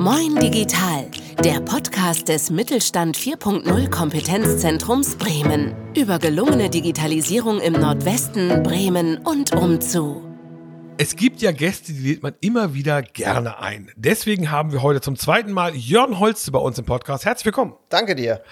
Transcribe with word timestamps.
Moin 0.00 0.34
Digital, 0.36 1.10
der 1.44 1.60
Podcast 1.60 2.26
des 2.28 2.48
Mittelstand 2.48 3.18
4.0 3.18 3.90
Kompetenzzentrums 3.90 5.16
Bremen 5.16 5.74
über 5.94 6.18
gelungene 6.18 6.70
Digitalisierung 6.70 7.60
im 7.60 7.74
Nordwesten, 7.74 8.62
Bremen 8.62 9.18
und 9.18 9.54
umzu. 9.54 10.29
Es 11.02 11.16
gibt 11.16 11.40
ja 11.40 11.50
Gäste, 11.50 11.94
die 11.94 12.08
lädt 12.08 12.22
man 12.22 12.34
immer 12.42 12.74
wieder 12.74 13.00
gerne 13.00 13.58
ein. 13.58 13.90
Deswegen 13.96 14.50
haben 14.50 14.70
wir 14.70 14.82
heute 14.82 15.00
zum 15.00 15.16
zweiten 15.16 15.50
Mal 15.50 15.74
Jörn 15.74 16.18
Holz 16.18 16.50
bei 16.50 16.58
uns 16.58 16.78
im 16.78 16.84
Podcast. 16.84 17.24
Herzlich 17.24 17.46
willkommen. 17.46 17.72
Danke 17.88 18.14
dir. 18.14 18.42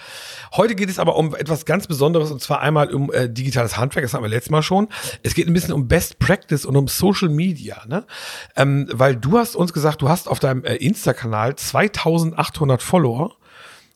Heute 0.53 0.73
geht 0.73 0.89
es 0.89 0.97
aber 0.97 1.15
um 1.15 1.35
etwas 1.35 1.65
ganz 1.65 1.85
Besonderes 1.85 2.31
und 2.31 2.41
zwar 2.41 2.61
einmal 2.61 2.91
um 2.91 3.13
äh, 3.13 3.29
digitales 3.29 3.77
Handwerk, 3.77 4.03
das 4.03 4.15
haben 4.15 4.23
wir 4.23 4.29
letztes 4.29 4.49
Mal 4.49 4.63
schon. 4.63 4.87
Es 5.21 5.35
geht 5.35 5.45
ein 5.45 5.53
bisschen 5.53 5.75
um 5.75 5.87
Best 5.87 6.17
Practice 6.17 6.65
und 6.65 6.75
um 6.75 6.87
Social 6.87 7.29
Media, 7.29 7.85
ne? 7.85 8.07
Ähm, 8.55 8.89
weil 8.93 9.15
du 9.15 9.37
hast 9.37 9.55
uns 9.55 9.71
gesagt, 9.71 10.01
du 10.01 10.09
hast 10.09 10.27
auf 10.27 10.39
deinem 10.39 10.63
äh, 10.63 10.73
Insta-Kanal 10.73 11.55
2800 11.55 12.81
Follower 12.81 13.37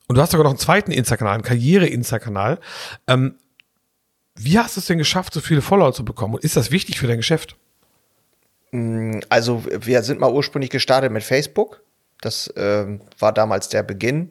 und 0.08 0.16
du 0.16 0.22
hast 0.22 0.30
sogar 0.30 0.44
noch 0.44 0.52
einen 0.52 0.60
zweiten 0.60 0.92
Insta-Kanal, 0.92 1.34
einen 1.34 1.44
Karriere-Insta-Kanal. 1.44 2.60
Ähm, 3.08 3.34
wie 4.36 4.60
hast 4.60 4.76
du 4.76 4.80
es 4.80 4.86
denn 4.86 5.00
geschafft, 5.00 5.34
so 5.34 5.42
viele 5.42 5.64
Follower 5.64 5.92
zu 5.92 6.06
bekommen 6.06 6.36
und 6.36 6.44
ist 6.44 6.56
das 6.56 6.70
wichtig 6.70 7.00
für 7.00 7.08
dein 7.08 7.18
Geschäft? 7.18 7.58
Also 9.30 9.64
wir 9.68 10.02
sind 10.02 10.20
mal 10.20 10.32
ursprünglich 10.32 10.72
gestartet 10.72 11.12
mit 11.12 11.24
Facebook. 11.24 11.82
Das 12.22 12.48
äh, 12.48 12.86
war 13.20 13.32
damals 13.32 13.70
der 13.70 13.84
Beginn 13.84 14.30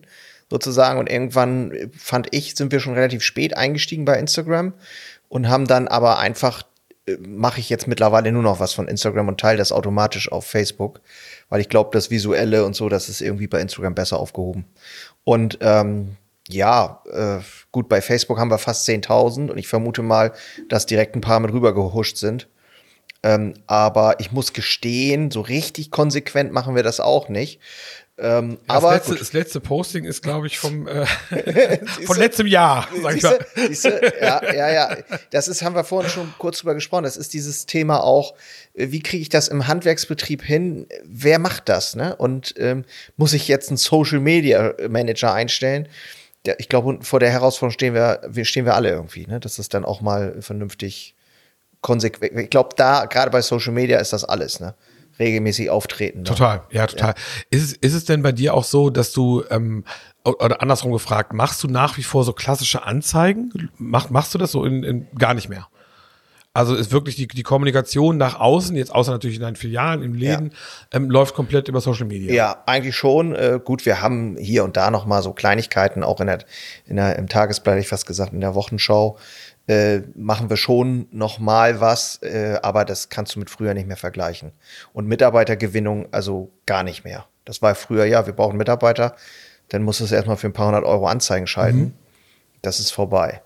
sozusagen. 0.51 0.99
Und 0.99 1.09
irgendwann 1.09 1.91
fand 1.97 2.29
ich, 2.33 2.55
sind 2.55 2.73
wir 2.73 2.81
schon 2.81 2.95
relativ 2.95 3.23
spät 3.23 3.57
eingestiegen 3.57 4.05
bei 4.05 4.19
Instagram 4.19 4.75
und 5.29 5.49
haben 5.49 5.67
dann 5.67 5.87
aber 5.87 6.19
einfach, 6.19 6.65
äh, 7.07 7.17
mache 7.19 7.61
ich 7.61 7.71
jetzt 7.71 7.87
mittlerweile 7.87 8.33
nur 8.33 8.43
noch 8.43 8.59
was 8.59 8.73
von 8.73 8.89
Instagram 8.89 9.29
und 9.29 9.41
teile 9.41 9.59
das 9.59 9.71
automatisch 9.71 10.33
auf 10.33 10.45
Facebook, 10.45 11.01
weil 11.49 11.61
ich 11.61 11.69
glaube, 11.69 11.91
das 11.93 12.11
Visuelle 12.11 12.65
und 12.65 12.75
so, 12.75 12.89
das 12.89 13.09
ist 13.09 13.21
irgendwie 13.21 13.47
bei 13.47 13.61
Instagram 13.61 13.95
besser 13.95 14.19
aufgehoben. 14.19 14.65
Und 15.25 15.59
ähm, 15.61 16.17
ja, 16.49 17.03
äh, 17.11 17.39
gut, 17.71 17.89
bei 17.89 18.03
Facebook 18.03 18.39
haben 18.39 18.51
wir 18.51 18.59
fast 18.59 18.89
10.000 18.89 19.51
und 19.51 19.59
ich 19.59 19.69
vermute 19.69 20.03
mal, 20.03 20.33
dass 20.69 20.87
direkt 20.87 21.15
ein 21.15 21.21
paar 21.21 21.39
mit 21.41 21.53
rüber 21.53 21.73
gehuscht 21.75 22.17
sind. 22.17 22.49
Ähm, 23.23 23.55
aber 23.67 24.19
ich 24.19 24.33
muss 24.33 24.53
gestehen, 24.53 25.31
so 25.31 25.43
richtig 25.43 25.91
konsequent 25.91 26.53
machen 26.53 26.75
wir 26.75 26.83
das 26.83 26.99
auch 26.99 27.29
nicht. 27.29 27.61
Ähm, 28.19 28.59
ja, 28.69 28.75
aber 28.75 28.91
das 28.91 29.09
letzte, 29.09 29.19
das 29.19 29.33
letzte, 29.33 29.61
Posting 29.61 30.05
ist, 30.05 30.23
glaube 30.23 30.47
ich, 30.47 30.59
vom 30.59 30.87
äh, 30.87 31.07
von 32.07 32.19
letztem 32.19 32.47
Jahr. 32.47 32.89
Sag 33.03 33.17
ich 33.17 33.23
mal. 33.23 33.39
Siehste, 33.55 34.13
ja, 34.21 34.53
ja, 34.53 34.71
ja. 34.71 34.97
Das 35.31 35.49
ist, 35.49 35.63
haben 35.63 35.75
wir 35.75 35.85
vorhin 35.85 36.11
schon 36.11 36.33
kurz 36.39 36.59
drüber 36.59 36.75
gesprochen. 36.75 37.05
Das 37.05 37.17
ist 37.17 37.33
dieses 37.33 37.65
Thema 37.65 38.03
auch, 38.03 38.35
äh, 38.75 38.91
wie 38.91 39.03
kriege 39.03 39.23
ich 39.23 39.29
das 39.29 39.49
im 39.49 39.67
Handwerksbetrieb 39.67 40.43
hin? 40.43 40.87
Wer 41.05 41.39
macht 41.39 41.69
das? 41.69 41.97
Ne? 41.97 42.15
Und 42.17 42.55
ähm, 42.59 42.85
muss 43.17 43.33
ich 43.33 43.49
jetzt 43.49 43.71
einen 43.71 43.79
Social 43.79 44.21
Media 44.21 44.75
Manager 44.89 45.33
einstellen? 45.33 45.89
Ich 46.59 46.69
glaube, 46.69 46.99
vor 47.03 47.21
der 47.21 47.31
Herausforderung 47.31 47.73
stehen 47.73 47.95
wir, 47.95 48.21
stehen 48.45 48.67
wir 48.67 48.75
alle 48.75 48.91
irgendwie, 48.91 49.27
ne? 49.27 49.41
dass 49.41 49.59
es 49.59 49.69
dann 49.69 49.85
auch 49.85 50.01
mal 50.01 50.43
vernünftig 50.43 51.15
konsequent. 51.83 52.33
Ich 52.39 52.51
glaube, 52.51 52.71
da, 52.77 53.05
gerade 53.05 53.31
bei 53.31 53.43
Social 53.43 53.73
Media 53.73 53.99
ist 53.99 54.15
das 54.15 54.25
alles, 54.25 54.61
ne? 54.61 54.75
Regelmäßig 55.19 55.69
auftreten. 55.69 56.21
Ne? 56.21 56.25
Total, 56.25 56.63
ja, 56.71 56.87
total. 56.87 57.11
Ja. 57.11 57.15
Ist, 57.51 57.63
es, 57.63 57.73
ist 57.75 57.93
es 57.93 58.05
denn 58.07 58.23
bei 58.23 58.33
dir 58.33 58.55
auch 58.55 58.65
so, 58.65 58.89
dass 58.89 59.13
du, 59.13 59.45
ähm, 59.51 59.85
oder 60.25 60.63
andersrum 60.63 60.93
gefragt, 60.93 61.35
machst 61.35 61.63
du 61.63 61.69
nach 61.69 61.99
wie 61.99 62.03
vor 62.03 62.25
so 62.25 62.33
klassische 62.33 62.85
Anzeigen? 62.85 63.71
Mach, 63.77 64.09
machst 64.09 64.33
du 64.33 64.39
das 64.39 64.53
so 64.53 64.65
in, 64.65 64.83
in 64.83 65.07
gar 65.19 65.35
nicht 65.35 65.51
mehr? 65.51 65.69
Also 66.55 66.75
ist 66.75 66.93
wirklich 66.93 67.17
die, 67.17 67.27
die 67.27 67.43
Kommunikation 67.43 68.19
nach 68.19 68.39
außen, 68.39 68.77
jetzt 68.77 68.95
außer 68.95 69.11
natürlich 69.11 69.37
in 69.37 69.43
deinen 69.43 69.57
Filialen, 69.57 70.03
im 70.03 70.15
Läden, 70.15 70.51
ja. 70.51 70.99
ähm, 70.99 71.09
läuft 71.09 71.35
komplett 71.35 71.69
über 71.69 71.81
Social 71.81 72.05
Media. 72.05 72.33
Ja, 72.33 72.63
eigentlich 72.67 72.95
schon. 72.95 73.35
Äh, 73.35 73.59
gut, 73.65 73.87
wir 73.87 74.03
haben 74.03 74.37
hier 74.39 74.63
und 74.63 74.77
da 74.77 74.91
noch 74.91 75.07
mal 75.07 75.23
so 75.23 75.33
Kleinigkeiten, 75.33 76.03
auch 76.03 76.21
in 76.21 76.27
der, 76.27 76.41
in 76.87 76.97
der, 76.97 77.17
im 77.17 77.27
Tagesblatt, 77.27 77.79
ich 77.79 77.89
fast 77.89 78.07
gesagt, 78.07 78.35
in 78.35 78.43
der 78.43 78.55
Wochenschau, 78.55 79.19
äh, 79.69 80.01
machen 80.15 80.51
wir 80.51 80.57
schon 80.57 81.07
noch 81.11 81.39
mal 81.39 81.81
was, 81.81 82.21
äh, 82.23 82.59
aber 82.63 82.85
das 82.85 83.09
kannst 83.09 83.35
du 83.35 83.39
mit 83.39 83.51
früher 83.51 83.75
nicht 83.75 83.87
mehr 83.87 83.97
vergleichen. 83.97 84.53
Und 84.93 85.07
Mitarbeitergewinnung 85.07 86.09
also 86.13 86.51
gar 86.67 86.83
nicht 86.83 87.05
mehr. 87.05 87.27
Das 87.45 87.63
war 87.63 87.75
früher, 87.75 88.05
ja, 88.05 88.27
wir 88.27 88.33
brauchen 88.33 88.57
Mitarbeiter, 88.57 89.17
dann 89.69 89.83
musst 89.83 90.01
du 90.01 90.05
es 90.05 90.13
erstmal 90.13 90.37
für 90.37 90.49
ein 90.49 90.53
paar 90.53 90.67
hundert 90.67 90.85
Euro 90.85 91.07
Anzeigen 91.07 91.47
schalten. 91.47 91.79
Mhm. 91.79 91.93
Das 92.61 92.81
ist 92.81 92.91
vorbei. 92.91 93.43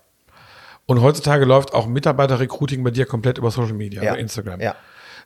Und 0.85 1.01
heutzutage 1.01 1.45
läuft 1.45 1.73
auch 1.73 1.85
Mitarbeiterrecruiting 1.85 2.83
bei 2.83 2.91
dir 2.91 3.05
komplett 3.05 3.37
über 3.37 3.51
Social 3.51 3.73
Media, 3.73 4.01
ja. 4.01 4.11
über 4.11 4.19
Instagram. 4.19 4.61
Ja. 4.61 4.75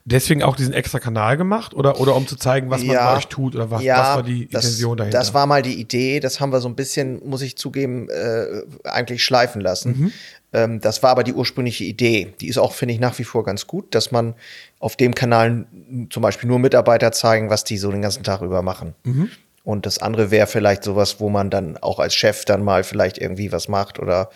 Deswegen 0.04 0.42
auch 0.42 0.56
diesen 0.56 0.72
extra 0.72 0.98
Kanal 0.98 1.36
gemacht 1.36 1.74
oder, 1.74 2.00
oder 2.00 2.16
um 2.16 2.26
zu 2.26 2.34
zeigen, 2.34 2.70
was 2.70 2.82
man 2.82 2.96
bei 2.96 3.16
euch 3.16 3.28
tut 3.28 3.54
oder 3.54 3.70
was, 3.70 3.82
ja, 3.82 3.98
was 3.98 4.16
war 4.16 4.22
die 4.24 4.48
das, 4.48 4.64
Intention 4.64 4.96
dahinter? 4.96 5.18
Das 5.18 5.32
war 5.32 5.46
mal 5.46 5.62
die 5.62 5.80
Idee, 5.80 6.18
das 6.18 6.40
haben 6.40 6.52
wir 6.52 6.60
so 6.60 6.68
ein 6.68 6.74
bisschen, 6.74 7.20
muss 7.24 7.40
ich 7.40 7.56
zugeben, 7.56 8.08
äh, 8.08 8.62
eigentlich 8.82 9.22
schleifen 9.22 9.60
lassen. 9.60 9.90
Mhm. 9.96 10.12
Ähm, 10.52 10.80
das 10.80 11.04
war 11.04 11.10
aber 11.10 11.22
die 11.22 11.32
ursprüngliche 11.32 11.84
Idee. 11.84 12.34
Die 12.40 12.48
ist 12.48 12.58
auch, 12.58 12.72
finde 12.72 12.94
ich, 12.94 13.00
nach 13.00 13.16
wie 13.20 13.24
vor 13.24 13.44
ganz 13.44 13.68
gut, 13.68 13.94
dass 13.94 14.10
man 14.10 14.34
auf 14.80 14.96
dem 14.96 15.14
Kanal 15.14 15.66
zum 16.10 16.22
Beispiel 16.22 16.48
nur 16.48 16.58
Mitarbeiter 16.58 17.12
zeigen, 17.12 17.48
was 17.48 17.62
die 17.62 17.78
so 17.78 17.92
den 17.92 18.02
ganzen 18.02 18.24
Tag 18.24 18.42
über 18.42 18.62
machen. 18.62 18.94
Mhm. 19.04 19.30
Und 19.62 19.86
das 19.86 19.98
andere 19.98 20.32
wäre 20.32 20.48
vielleicht 20.48 20.82
sowas, 20.82 21.20
wo 21.20 21.28
man 21.28 21.48
dann 21.48 21.76
auch 21.76 22.00
als 22.00 22.16
Chef 22.16 22.44
dann 22.44 22.64
mal 22.64 22.82
vielleicht 22.82 23.18
irgendwie 23.18 23.52
was 23.52 23.68
macht 23.68 24.00
oder 24.00 24.30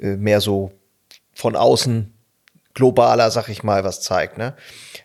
äh, 0.00 0.16
mehr 0.16 0.40
so 0.40 0.72
von 1.34 1.56
außen 1.56 2.13
globaler, 2.74 3.30
sag 3.30 3.48
ich 3.48 3.62
mal, 3.62 3.84
was 3.84 4.00
zeigt, 4.00 4.36
ne? 4.36 4.54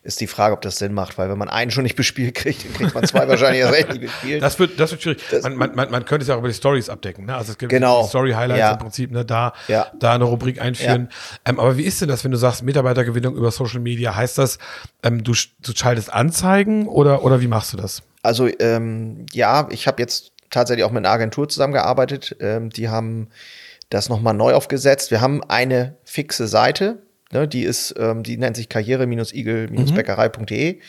Ist 0.01 0.21
die 0.21 0.27
Frage, 0.27 0.53
ob 0.53 0.61
das 0.61 0.77
Sinn 0.77 0.93
macht, 0.93 1.17
weil 1.17 1.29
wenn 1.29 1.37
man 1.37 1.49
einen 1.49 1.69
schon 1.69 1.83
nicht 1.83 1.95
bespielt 1.95 2.33
kriegt, 2.33 2.65
dann 2.65 2.73
kriegt 2.73 2.95
man 2.95 3.05
zwei 3.05 3.27
wahrscheinlich 3.27 3.61
erst 3.61 3.73
recht 3.73 3.89
nicht 3.89 4.01
bespielt. 4.01 4.41
Das 4.41 4.57
wird, 4.57 4.79
das 4.79 4.91
wird 4.91 5.03
schwierig. 5.03 5.21
Man, 5.43 5.55
man, 5.55 5.75
man, 5.75 5.91
man 5.91 6.05
könnte 6.05 6.23
es 6.23 6.27
ja 6.27 6.35
auch 6.35 6.39
über 6.39 6.47
die 6.47 6.53
Stories 6.55 6.89
abdecken, 6.89 7.25
ne? 7.25 7.35
Also 7.35 7.51
es 7.51 7.57
gibt 7.57 7.69
genau. 7.69 8.03
Story-Highlights 8.03 8.59
ja. 8.59 8.71
im 8.71 8.79
Prinzip, 8.79 9.11
ne? 9.11 9.23
Da, 9.23 9.53
ja. 9.67 9.87
da 9.99 10.15
eine 10.15 10.23
Rubrik 10.23 10.59
einführen. 10.59 11.09
Ja. 11.11 11.51
Ähm, 11.51 11.59
aber 11.59 11.77
wie 11.77 11.83
ist 11.83 12.01
denn 12.01 12.09
das, 12.09 12.23
wenn 12.23 12.31
du 12.31 12.37
sagst, 12.37 12.63
Mitarbeitergewinnung 12.63 13.35
über 13.35 13.51
Social 13.51 13.79
Media? 13.79 14.15
Heißt 14.15 14.39
das, 14.39 14.57
ähm, 15.03 15.23
du, 15.23 15.33
du 15.61 15.71
schaltest 15.75 16.11
Anzeigen 16.11 16.87
oder, 16.87 17.23
oder 17.23 17.39
wie 17.39 17.47
machst 17.47 17.73
du 17.73 17.77
das? 17.77 18.01
Also, 18.23 18.49
ähm, 18.59 19.27
ja, 19.31 19.67
ich 19.69 19.87
habe 19.87 20.01
jetzt 20.01 20.31
tatsächlich 20.49 20.85
auch 20.85 20.91
mit 20.91 21.05
einer 21.05 21.13
Agentur 21.13 21.47
zusammengearbeitet. 21.47 22.35
Ähm, 22.39 22.71
die 22.71 22.89
haben 22.89 23.29
das 23.89 24.09
nochmal 24.09 24.33
neu 24.33 24.53
aufgesetzt. 24.53 25.11
Wir 25.11 25.21
haben 25.21 25.43
eine 25.43 25.97
fixe 26.03 26.47
Seite, 26.47 27.03
Ne, 27.31 27.47
die 27.47 27.63
ist, 27.63 27.93
ähm, 27.99 28.23
die 28.23 28.37
nennt 28.37 28.55
sich 28.55 28.69
karriere-igel-bäckerei.de. 28.69 30.73
Mhm. 30.73 30.79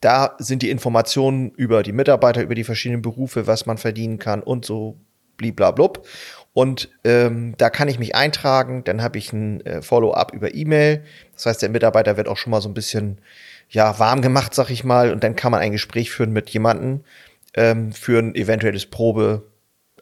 Da 0.00 0.36
sind 0.38 0.62
die 0.62 0.70
Informationen 0.70 1.52
über 1.52 1.82
die 1.82 1.92
Mitarbeiter, 1.92 2.42
über 2.42 2.54
die 2.54 2.64
verschiedenen 2.64 3.00
Berufe, 3.00 3.46
was 3.46 3.64
man 3.64 3.78
verdienen 3.78 4.18
kann 4.18 4.42
und 4.42 4.66
so 4.66 4.98
bliblablub. 5.38 6.06
Und 6.52 6.90
ähm, 7.04 7.54
da 7.58 7.70
kann 7.70 7.88
ich 7.88 7.98
mich 7.98 8.14
eintragen, 8.14 8.84
dann 8.84 9.02
habe 9.02 9.18
ich 9.18 9.32
ein 9.32 9.64
äh, 9.66 9.82
Follow-up 9.82 10.32
über 10.32 10.54
E-Mail. 10.54 11.02
Das 11.34 11.46
heißt, 11.46 11.62
der 11.62 11.70
Mitarbeiter 11.70 12.16
wird 12.16 12.28
auch 12.28 12.36
schon 12.36 12.50
mal 12.50 12.60
so 12.60 12.68
ein 12.68 12.74
bisschen 12.74 13.18
ja, 13.68 13.98
warm 13.98 14.22
gemacht, 14.22 14.54
sag 14.54 14.70
ich 14.70 14.84
mal, 14.84 15.12
und 15.12 15.24
dann 15.24 15.36
kann 15.36 15.52
man 15.52 15.60
ein 15.60 15.72
Gespräch 15.72 16.10
führen 16.10 16.32
mit 16.32 16.48
jemandem 16.50 17.00
ähm, 17.54 17.92
für 17.92 18.18
ein 18.18 18.34
eventuelles 18.34 18.86
Probe, 18.86 19.42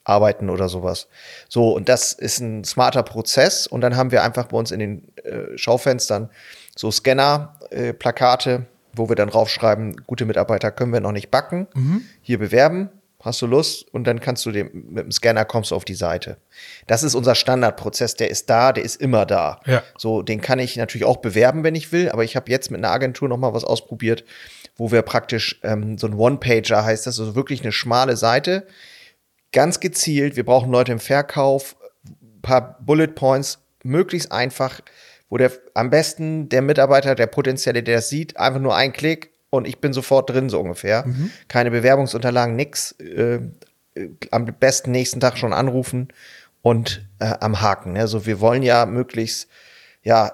arbeiten 0.04 0.50
oder 0.50 0.68
sowas. 0.68 1.08
So, 1.48 1.72
und 1.72 1.88
das 1.88 2.12
ist 2.12 2.40
ein 2.40 2.64
smarter 2.64 3.02
Prozess. 3.02 3.66
Und 3.66 3.80
dann 3.80 3.96
haben 3.96 4.10
wir 4.10 4.22
einfach 4.22 4.46
bei 4.46 4.56
uns 4.56 4.70
in 4.70 4.78
den 4.78 5.08
äh, 5.24 5.56
Schaufenstern 5.56 6.30
so 6.76 6.90
Scanner-Plakate, 6.90 8.50
äh, 8.50 8.60
wo 8.94 9.08
wir 9.08 9.16
dann 9.16 9.30
draufschreiben, 9.30 10.02
gute 10.06 10.24
Mitarbeiter 10.24 10.70
können 10.70 10.92
wir 10.92 11.00
noch 11.00 11.12
nicht 11.12 11.30
backen, 11.30 11.66
mhm. 11.74 12.02
hier 12.20 12.38
bewerben, 12.38 12.90
hast 13.20 13.40
du 13.42 13.46
Lust? 13.46 13.86
Und 13.92 14.04
dann 14.04 14.20
kannst 14.20 14.44
du 14.46 14.52
dem, 14.52 14.70
mit 14.90 15.04
dem 15.04 15.12
Scanner 15.12 15.44
kommst 15.44 15.70
du 15.70 15.74
auf 15.74 15.84
die 15.84 15.94
Seite. 15.94 16.36
Das 16.86 17.02
ist 17.02 17.14
unser 17.14 17.34
Standardprozess, 17.34 18.14
der 18.14 18.30
ist 18.30 18.50
da, 18.50 18.72
der 18.72 18.84
ist 18.84 19.00
immer 19.00 19.24
da. 19.24 19.60
Ja. 19.66 19.82
So, 19.96 20.22
den 20.22 20.40
kann 20.40 20.58
ich 20.58 20.76
natürlich 20.76 21.06
auch 21.06 21.16
bewerben, 21.16 21.64
wenn 21.64 21.74
ich 21.74 21.90
will, 21.92 22.10
aber 22.10 22.24
ich 22.24 22.36
habe 22.36 22.50
jetzt 22.50 22.70
mit 22.70 22.78
einer 22.78 22.92
Agentur 22.92 23.28
noch 23.28 23.38
mal 23.38 23.54
was 23.54 23.64
ausprobiert, 23.64 24.24
wo 24.76 24.92
wir 24.92 25.02
praktisch 25.02 25.60
ähm, 25.62 25.96
so 25.98 26.06
ein 26.06 26.14
One-Pager 26.14 26.84
heißt 26.84 27.06
das, 27.06 27.18
also 27.18 27.34
wirklich 27.34 27.62
eine 27.62 27.72
schmale 27.72 28.16
Seite, 28.16 28.66
ganz 29.54 29.80
gezielt, 29.80 30.36
wir 30.36 30.44
brauchen 30.44 30.70
Leute 30.70 30.92
im 30.92 31.00
Verkauf, 31.00 31.76
ein 32.06 32.42
paar 32.42 32.78
Bullet 32.80 33.08
Points, 33.08 33.60
möglichst 33.82 34.30
einfach, 34.30 34.80
wo 35.30 35.38
der 35.38 35.52
am 35.72 35.88
besten 35.88 36.50
der 36.50 36.60
Mitarbeiter, 36.60 37.14
der 37.14 37.26
potenzielle, 37.26 37.82
der 37.82 37.96
das 37.96 38.10
sieht, 38.10 38.36
einfach 38.36 38.60
nur 38.60 38.76
ein 38.76 38.92
Klick 38.92 39.30
und 39.48 39.66
ich 39.66 39.80
bin 39.80 39.92
sofort 39.92 40.28
drin, 40.28 40.50
so 40.50 40.60
ungefähr. 40.60 41.06
Mhm. 41.06 41.30
Keine 41.48 41.70
Bewerbungsunterlagen, 41.70 42.56
nix. 42.56 42.92
Äh, 42.92 43.40
am 44.32 44.46
besten 44.46 44.90
nächsten 44.90 45.20
Tag 45.20 45.38
schon 45.38 45.52
anrufen 45.52 46.08
und 46.62 47.06
äh, 47.20 47.32
am 47.40 47.60
Haken. 47.60 47.96
Also 47.96 48.26
wir 48.26 48.40
wollen 48.40 48.64
ja 48.64 48.86
möglichst, 48.86 49.48
ja. 50.02 50.32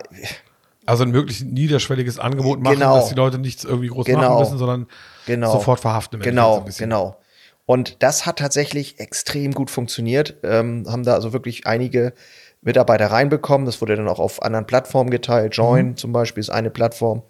Also 0.86 1.04
ein 1.04 1.10
möglichst 1.10 1.44
niederschwelliges 1.44 2.18
Angebot 2.18 2.60
machen, 2.60 2.76
genau. 2.76 2.96
dass 2.96 3.10
die 3.10 3.14
Leute 3.14 3.38
nichts 3.38 3.64
irgendwie 3.64 3.88
groß 3.88 4.06
genau. 4.06 4.20
machen 4.20 4.38
müssen, 4.38 4.58
sondern 4.58 4.86
genau. 5.26 5.52
sofort 5.52 5.80
verhaften. 5.80 6.20
Genau, 6.20 6.66
genau. 6.78 7.20
Und 7.70 8.02
das 8.02 8.26
hat 8.26 8.40
tatsächlich 8.40 8.98
extrem 8.98 9.52
gut 9.52 9.70
funktioniert. 9.70 10.34
Ähm, 10.42 10.86
haben 10.88 11.04
da 11.04 11.14
also 11.14 11.32
wirklich 11.32 11.68
einige 11.68 12.14
Mitarbeiter 12.62 13.06
reinbekommen. 13.06 13.64
Das 13.64 13.80
wurde 13.80 13.94
dann 13.94 14.08
auch 14.08 14.18
auf 14.18 14.42
anderen 14.42 14.66
Plattformen 14.66 15.08
geteilt. 15.08 15.54
Join 15.54 15.90
mhm. 15.90 15.96
zum 15.96 16.12
Beispiel 16.12 16.40
ist 16.40 16.50
eine 16.50 16.70
Plattform. 16.70 17.22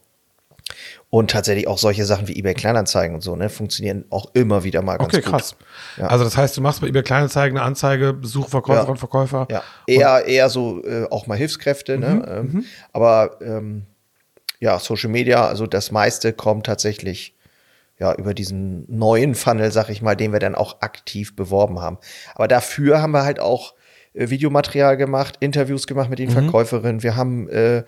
Und 1.11 1.31
tatsächlich 1.31 1.69
auch 1.69 1.77
solche 1.77 2.07
Sachen 2.07 2.27
wie 2.27 2.39
eBay 2.39 2.55
Kleinanzeigen 2.55 3.15
und 3.15 3.21
so, 3.21 3.37
ne, 3.37 3.51
funktionieren 3.51 4.07
auch 4.09 4.31
immer 4.33 4.65
wieder 4.65 4.81
mal 4.81 4.97
ganz 4.97 5.13
Okay, 5.13 5.21
gut. 5.21 5.31
krass. 5.31 5.57
Ja. 5.99 6.07
Also 6.07 6.25
das 6.25 6.39
heißt, 6.39 6.57
du 6.57 6.63
machst 6.63 6.81
bei 6.81 6.87
eBay 6.87 7.03
Kleinanzeigen 7.03 7.59
eine 7.59 7.67
Anzeige, 7.67 8.15
Besuch, 8.15 8.49
Verkäufer 8.49 8.85
Ja. 8.85 8.89
und 8.89 8.97
Verkäufer. 8.97 9.47
Ja, 9.51 9.63
eher, 9.87 10.25
eher 10.25 10.49
so 10.49 10.83
äh, 10.87 11.05
auch 11.11 11.27
mal 11.27 11.37
Hilfskräfte, 11.37 11.99
Mhm, 11.99 12.01
ne? 12.01 12.25
Ähm, 12.55 12.65
aber 12.95 13.37
ähm, 13.43 13.83
ja, 14.59 14.79
Social 14.79 15.11
Media, 15.11 15.47
also 15.47 15.67
das 15.67 15.91
meiste 15.91 16.33
kommt 16.33 16.65
tatsächlich 16.65 17.35
ja 18.01 18.15
über 18.15 18.35
diesen 18.35 18.85
neuen 18.89 19.35
Funnel, 19.35 19.71
sag 19.71 19.91
ich 19.91 20.03
mal, 20.03 20.17
den 20.17 20.33
wir 20.33 20.41
dann 20.41 20.55
auch 20.55 20.81
aktiv 20.81 21.37
beworben 21.37 21.81
haben. 21.81 21.99
Aber 22.35 22.49
dafür 22.49 23.01
haben 23.03 23.13
wir 23.13 23.25
halt 23.25 23.39
auch 23.39 23.75
äh, 24.15 24.31
Videomaterial 24.31 24.97
gemacht, 24.97 25.37
Interviews 25.41 25.87
gemacht 25.87 26.11
mit 26.11 26.19
Mhm. 26.19 26.25
den 26.25 26.31
Verkäuferinnen. 26.33 27.03
Wir 27.03 27.15
haben 27.17 27.49
äh, 27.51 27.85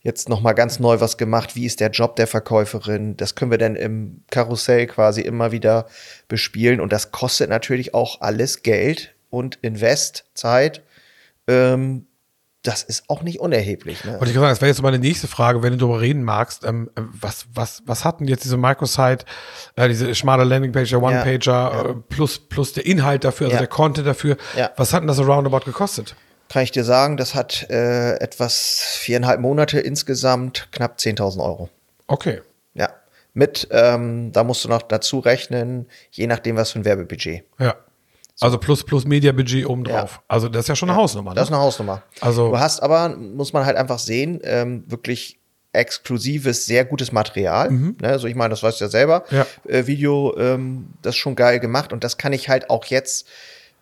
jetzt 0.00 0.28
noch 0.28 0.42
mal 0.42 0.52
ganz 0.52 0.80
neu 0.80 1.00
was 1.00 1.16
gemacht. 1.16 1.56
Wie 1.56 1.64
ist 1.64 1.80
der 1.80 1.90
Job 1.90 2.16
der 2.16 2.26
Verkäuferin? 2.26 3.16
Das 3.16 3.34
können 3.36 3.50
wir 3.50 3.58
dann 3.58 3.74
im 3.76 4.22
Karussell 4.30 4.86
quasi 4.86 5.22
immer 5.22 5.50
wieder 5.52 5.86
bespielen. 6.28 6.80
Und 6.80 6.92
das 6.92 7.10
kostet 7.10 7.48
natürlich 7.48 7.94
auch 7.94 8.20
alles 8.20 8.62
Geld 8.62 9.14
und 9.30 9.58
Invest, 9.62 10.26
Zeit. 10.34 10.82
Ähm, 11.48 12.06
das 12.64 12.82
ist 12.82 13.04
auch 13.08 13.22
nicht 13.22 13.38
unerheblich. 13.40 14.04
Ne? 14.04 14.12
Wollte 14.14 14.26
ich 14.26 14.32
gerade 14.32 14.46
sagen, 14.46 14.50
das 14.54 14.60
wäre 14.62 14.68
jetzt 14.70 14.82
meine 14.82 14.98
nächste 14.98 15.28
Frage, 15.28 15.62
wenn 15.62 15.72
du 15.74 15.78
darüber 15.78 16.00
reden 16.00 16.24
magst. 16.24 16.64
Ähm, 16.64 16.90
äh, 16.96 17.02
was, 17.20 17.46
was, 17.54 17.82
was 17.86 18.04
hat 18.04 18.18
denn 18.20 18.26
jetzt 18.26 18.42
diese 18.44 18.56
Microsite, 18.56 19.24
äh, 19.76 19.88
diese 19.88 20.14
schmale 20.14 20.44
Landingpage, 20.44 20.90
der 20.90 21.02
One-Pager, 21.02 21.90
äh, 21.90 21.94
plus, 22.08 22.38
plus 22.38 22.72
der 22.72 22.86
Inhalt 22.86 23.22
dafür, 23.24 23.46
also 23.46 23.54
Ja. 23.56 23.60
der 23.60 23.68
Content 23.68 24.06
dafür, 24.06 24.36
Ja. 24.56 24.70
was 24.76 24.92
hat 24.92 25.02
denn 25.02 25.08
das 25.08 25.20
roundabout 25.20 25.60
gekostet? 25.66 26.16
Kann 26.48 26.62
ich 26.62 26.72
dir 26.72 26.84
sagen, 26.84 27.16
das 27.16 27.34
hat 27.34 27.68
äh, 27.70 28.16
etwas 28.16 28.80
viereinhalb 28.98 29.40
Monate 29.40 29.80
insgesamt 29.80 30.68
knapp 30.72 30.98
10.000 30.98 31.42
Euro. 31.42 31.68
Okay. 32.06 32.40
Ja. 32.74 32.90
Mit, 33.32 33.68
ähm, 33.72 34.30
da 34.32 34.44
musst 34.44 34.64
du 34.64 34.68
noch 34.68 34.82
dazu 34.82 35.18
rechnen, 35.18 35.86
je 36.12 36.26
nachdem, 36.26 36.56
was 36.56 36.70
für 36.72 36.78
ein 36.80 36.84
Werbebudget. 36.84 37.44
Ja. 37.58 37.74
Also 38.40 38.58
plus, 38.58 38.84
plus 38.84 39.04
Media-Budget 39.04 39.66
obendrauf. 39.66 40.12
Ja. 40.16 40.22
Also 40.28 40.48
das 40.48 40.62
ist 40.64 40.68
ja 40.68 40.76
schon 40.76 40.90
eine 40.90 40.98
Hausnummer. 40.98 41.30
Ne? 41.30 41.34
Das 41.36 41.48
ist 41.48 41.52
eine 41.52 41.62
Hausnummer. 41.62 42.02
Also- 42.20 42.50
du 42.50 42.58
hast 42.58 42.80
aber, 42.82 43.10
muss 43.16 43.52
man 43.52 43.64
halt 43.64 43.76
einfach 43.76 43.98
sehen, 43.98 44.40
ähm, 44.44 44.84
wirklich 44.88 45.38
exklusives, 45.72 46.66
sehr 46.66 46.84
gutes 46.84 47.10
Material. 47.12 47.70
Ne? 47.70 47.94
Also 48.02 48.26
ich 48.28 48.34
meine, 48.36 48.50
das 48.50 48.62
weißt 48.62 48.80
du 48.80 48.84
ja 48.84 48.88
selber. 48.90 49.24
Mhm. 49.30 49.36
Ja. 49.36 49.46
Äh, 49.68 49.86
Video, 49.86 50.34
ähm, 50.38 50.88
das 51.02 51.14
ist 51.14 51.18
schon 51.20 51.34
geil 51.36 51.58
gemacht 51.60 51.92
und 51.92 52.04
das 52.04 52.16
kann 52.18 52.32
ich 52.32 52.48
halt 52.48 52.70
auch 52.70 52.84
jetzt 52.86 53.26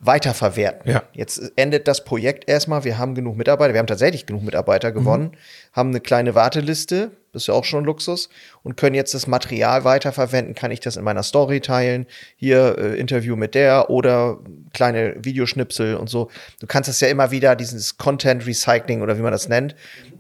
weiterverwerten. 0.01 0.91
Ja. 0.91 1.03
Jetzt 1.13 1.53
endet 1.57 1.87
das 1.87 2.05
Projekt 2.05 2.49
erstmal. 2.49 2.85
Wir 2.85 2.99
haben 2.99 3.15
genug 3.15 3.37
Mitarbeiter. 3.37 3.73
Wir 3.73 3.79
haben 3.79 3.87
tatsächlich 3.87 4.27
genug 4.27 4.43
Mitarbeiter 4.43 4.91
Mhm. 4.91 4.95
gewonnen, 4.95 5.33
haben 5.73 5.91
eine 5.91 6.01
kleine 6.01 6.35
Warteliste. 6.35 7.13
Ist 7.35 7.49
ja 7.49 7.55
auch 7.55 7.65
schon 7.65 7.85
Luxus 7.85 8.29
und 8.63 8.77
können 8.77 8.95
jetzt 8.95 9.15
das 9.15 9.27
Material 9.27 9.85
weiterverwenden. 9.85 10.55
Kann 10.55 10.71
ich 10.71 10.81
das 10.81 10.97
in 10.97 11.05
meiner 11.05 11.23
Story 11.23 11.61
teilen? 11.61 12.07
Hier 12.37 12.77
äh, 12.79 12.99
Interview 12.99 13.37
mit 13.37 13.55
der 13.55 13.89
oder 13.89 14.39
kleine 14.75 15.17
Videoschnipsel 15.25 15.97
und 15.97 16.11
so. 16.11 16.31
Du 16.61 16.67
kannst 16.67 16.91
das 16.91 17.01
ja 17.01 17.09
immer 17.09 17.31
wieder, 17.31 17.57
dieses 17.57 17.97
Content 17.97 18.47
Recycling 18.47 19.01
oder 19.01 19.17
wie 19.17 19.23
man 19.23 19.33
das 19.33 19.49
nennt, 19.49 19.75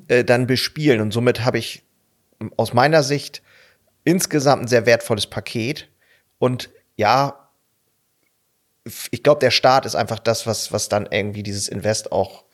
äh, 0.08 0.24
dann 0.24 0.46
bespielen. 0.46 1.02
Und 1.02 1.12
somit 1.12 1.44
habe 1.44 1.58
ich 1.58 1.82
aus 2.56 2.72
meiner 2.72 3.02
Sicht 3.02 3.42
insgesamt 4.04 4.62
ein 4.62 4.68
sehr 4.68 4.86
wertvolles 4.86 5.26
Paket. 5.26 5.88
Und 6.38 6.70
ja, 6.96 7.50
ich 9.10 9.22
glaube, 9.22 9.40
der 9.40 9.50
Start 9.50 9.84
ist 9.84 9.94
einfach 9.94 10.18
das, 10.18 10.46
was, 10.46 10.72
was 10.72 10.88
dann 10.88 11.06
irgendwie 11.10 11.42
dieses 11.42 11.68
Invest 11.68 12.10
auch 12.10 12.44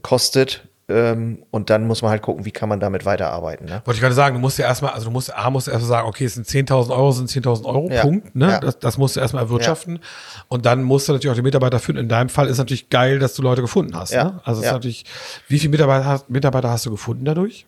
kostet. 0.00 0.66
Ähm, 0.92 1.42
und 1.50 1.70
dann 1.70 1.86
muss 1.86 2.02
man 2.02 2.10
halt 2.10 2.22
gucken, 2.22 2.44
wie 2.44 2.50
kann 2.50 2.68
man 2.68 2.78
damit 2.80 3.04
weiterarbeiten. 3.04 3.64
Ne? 3.66 3.80
Wollte 3.84 3.96
ich 3.96 4.00
gerade 4.02 4.14
sagen, 4.14 4.34
du 4.34 4.40
musst 4.40 4.58
ja 4.58 4.66
erstmal, 4.66 4.92
also 4.92 5.06
du 5.06 5.10
musst, 5.10 5.34
A, 5.34 5.48
musst 5.50 5.68
erstmal 5.68 5.88
sagen, 5.88 6.08
okay, 6.08 6.24
es 6.26 6.34
sind 6.34 6.46
10.000 6.46 6.90
Euro, 6.90 7.10
sind 7.12 7.30
10.000 7.30 7.64
Euro, 7.64 7.88
Ja. 7.90 8.02
Punkt, 8.02 8.34
ne? 8.36 8.50
Ja. 8.50 8.60
Das, 8.60 8.78
das 8.78 8.98
musst 8.98 9.16
du 9.16 9.20
erstmal 9.20 9.44
erwirtschaften. 9.44 10.00
Und 10.48 10.66
dann 10.66 10.82
musst 10.82 11.08
du 11.08 11.12
natürlich 11.12 11.30
auch 11.32 11.36
die 11.36 11.42
Mitarbeiter 11.42 11.78
finden. 11.78 12.02
In 12.02 12.08
deinem 12.08 12.28
Fall 12.28 12.48
ist 12.48 12.58
natürlich 12.58 12.90
geil, 12.90 13.18
dass 13.18 13.34
du 13.34 13.42
Leute 13.42 13.62
gefunden 13.62 13.96
hast, 13.96 14.12
Ja. 14.12 14.24
ne? 14.24 14.40
Also 14.44 14.60
es 14.60 14.66
Ja. 14.66 14.70
ist 14.72 14.74
natürlich, 14.76 15.04
wie 15.48 15.58
viele 15.58 15.70
Mitarbeiter 15.70 16.04
hast, 16.04 16.28
Mitarbeiter 16.30 16.70
hast 16.70 16.84
du 16.86 16.90
gefunden 16.90 17.24
dadurch? 17.24 17.66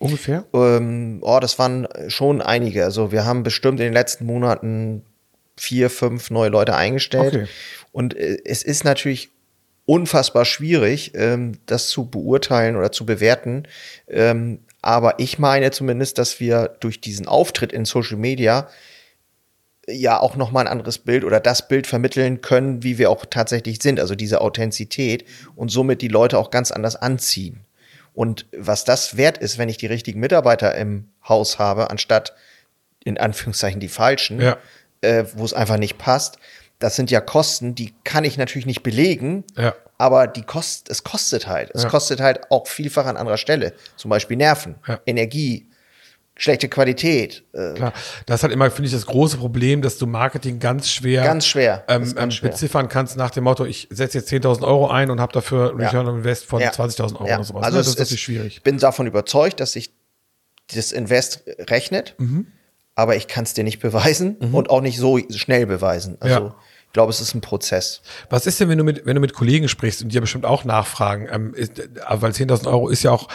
Ungefähr? 0.00 0.44
Ähm, 0.52 1.18
oh, 1.22 1.38
das 1.40 1.58
waren 1.58 1.88
schon 2.08 2.40
einige. 2.40 2.84
Also 2.84 3.10
wir 3.12 3.24
haben 3.24 3.42
bestimmt 3.42 3.80
in 3.80 3.84
den 3.86 3.92
letzten 3.92 4.26
Monaten 4.26 5.02
vier, 5.56 5.90
fünf 5.90 6.30
neue 6.30 6.50
Leute 6.50 6.76
eingestellt. 6.76 7.34
Okay. 7.34 7.46
Und 7.90 8.14
äh, 8.16 8.38
es 8.44 8.62
ist 8.62 8.84
natürlich 8.84 9.30
unfassbar 9.88 10.44
schwierig, 10.44 11.12
ähm, 11.14 11.52
das 11.64 11.88
zu 11.88 12.04
beurteilen 12.10 12.76
oder 12.76 12.92
zu 12.92 13.06
bewerten. 13.06 13.62
Ähm, 14.06 14.60
aber 14.82 15.18
ich 15.18 15.38
meine 15.38 15.70
zumindest, 15.70 16.18
dass 16.18 16.40
wir 16.40 16.76
durch 16.80 17.00
diesen 17.00 17.26
Auftritt 17.26 17.72
in 17.72 17.86
Social 17.86 18.18
Media 18.18 18.68
ja 19.88 20.20
auch 20.20 20.36
noch 20.36 20.50
mal 20.50 20.60
ein 20.60 20.68
anderes 20.68 20.98
Bild 20.98 21.24
oder 21.24 21.40
das 21.40 21.68
Bild 21.68 21.86
vermitteln 21.86 22.42
können, 22.42 22.82
wie 22.82 22.98
wir 22.98 23.10
auch 23.10 23.24
tatsächlich 23.24 23.78
sind, 23.82 23.98
also 23.98 24.14
diese 24.14 24.42
Authentizität 24.42 25.24
und 25.56 25.70
somit 25.70 26.02
die 26.02 26.08
Leute 26.08 26.36
auch 26.36 26.50
ganz 26.50 26.70
anders 26.70 26.94
anziehen. 26.94 27.60
Und 28.12 28.44
was 28.54 28.84
das 28.84 29.16
wert 29.16 29.38
ist, 29.38 29.56
wenn 29.56 29.70
ich 29.70 29.78
die 29.78 29.86
richtigen 29.86 30.20
Mitarbeiter 30.20 30.74
im 30.74 31.08
Haus 31.26 31.58
habe, 31.58 31.88
anstatt 31.88 32.34
in 33.04 33.16
Anführungszeichen 33.16 33.80
die 33.80 33.88
falschen, 33.88 34.38
Ja. 34.42 34.58
äh, 35.00 35.24
wo 35.34 35.46
es 35.46 35.54
einfach 35.54 35.78
nicht 35.78 35.96
passt, 35.96 36.38
das 36.78 36.96
sind 36.96 37.10
ja 37.10 37.20
Kosten, 37.20 37.74
die 37.74 37.94
kann 38.04 38.24
ich 38.24 38.38
natürlich 38.38 38.66
nicht 38.66 38.82
belegen, 38.82 39.44
Ja. 39.56 39.74
aber 39.98 40.26
die 40.26 40.42
kost, 40.42 40.88
es 40.90 41.02
kostet 41.04 41.46
halt. 41.48 41.70
Es 41.74 41.82
Ja. 41.84 41.88
kostet 41.88 42.20
halt 42.20 42.50
auch 42.50 42.66
vielfach 42.68 43.06
an 43.06 43.16
anderer 43.16 43.36
Stelle. 43.38 43.72
Zum 43.96 44.08
Beispiel 44.10 44.36
Nerven, 44.36 44.76
Ja. 44.86 45.00
Energie, 45.06 45.68
schlechte 46.36 46.68
Qualität. 46.68 47.42
Äh, 47.52 47.74
Klar, 47.74 47.92
das 48.26 48.44
halt 48.44 48.52
immer, 48.52 48.70
finde 48.70 48.86
ich, 48.86 48.92
das 48.94 49.06
große 49.06 49.38
Problem, 49.38 49.82
dass 49.82 49.98
du 49.98 50.06
Marketing 50.06 50.60
ganz 50.60 50.88
schwer, 50.88 51.24
Ganz 51.24 51.46
schwer. 51.46 51.82
Ähm, 51.88 52.02
ganz 52.02 52.14
ähm, 52.16 52.30
schwer. 52.30 52.50
beziffern 52.50 52.88
kannst 52.88 53.16
nach 53.16 53.30
dem 53.30 53.42
Motto, 53.42 53.64
ich 53.64 53.88
setze 53.90 54.18
jetzt 54.18 54.28
10.000 54.28 54.64
Euro 54.64 54.88
ein 54.88 55.10
und 55.10 55.20
habe 55.20 55.32
dafür 55.32 55.76
Return 55.76 56.06
on 56.06 56.18
Invest 56.18 56.44
von 56.44 56.60
Ja. 56.60 56.70
20.000 56.70 57.16
Euro 57.20 57.24
oder 57.34 57.42
sowas. 57.44 57.64
Also 57.64 57.78
das 57.78 57.88
ist 57.88 57.98
natürlich 57.98 58.12
ist- 58.12 58.20
schwierig. 58.20 58.56
Ich 58.58 58.62
bin 58.62 58.78
davon 58.78 59.08
überzeugt, 59.08 59.58
dass 59.58 59.72
sich 59.72 59.92
das 60.72 60.92
Invest 60.92 61.42
rechnet, 61.68 62.14
Mhm. 62.18 62.46
aber 62.94 63.16
ich 63.16 63.26
kann 63.26 63.42
es 63.42 63.54
dir 63.54 63.64
nicht 63.64 63.80
beweisen 63.80 64.36
und 64.36 64.70
auch 64.70 64.80
nicht 64.80 64.98
so 64.98 65.18
schnell 65.30 65.66
beweisen. 65.66 66.18
Also 66.20 66.34
Ja. 66.36 66.54
Ich 66.88 66.92
glaube, 66.94 67.10
es 67.10 67.20
ist 67.20 67.34
ein 67.34 67.42
Prozess. 67.42 68.00
Was 68.30 68.46
ist 68.46 68.58
denn, 68.60 68.70
wenn 68.70 68.78
du 68.78 68.82
mit, 68.84 69.04
wenn 69.04 69.14
du 69.14 69.20
mit 69.20 69.34
Kollegen 69.34 69.68
sprichst 69.68 70.02
und 70.02 70.08
die 70.08 70.14
ja 70.14 70.20
bestimmt 70.22 70.46
auch 70.46 70.64
nachfragen? 70.64 71.28
Ähm, 71.30 71.52
ist, 71.54 71.78
äh, 71.78 71.86
weil 72.08 72.32
10.000 72.32 72.66
Euro 72.66 72.88
ist 72.88 73.02
ja 73.02 73.10
auch 73.10 73.28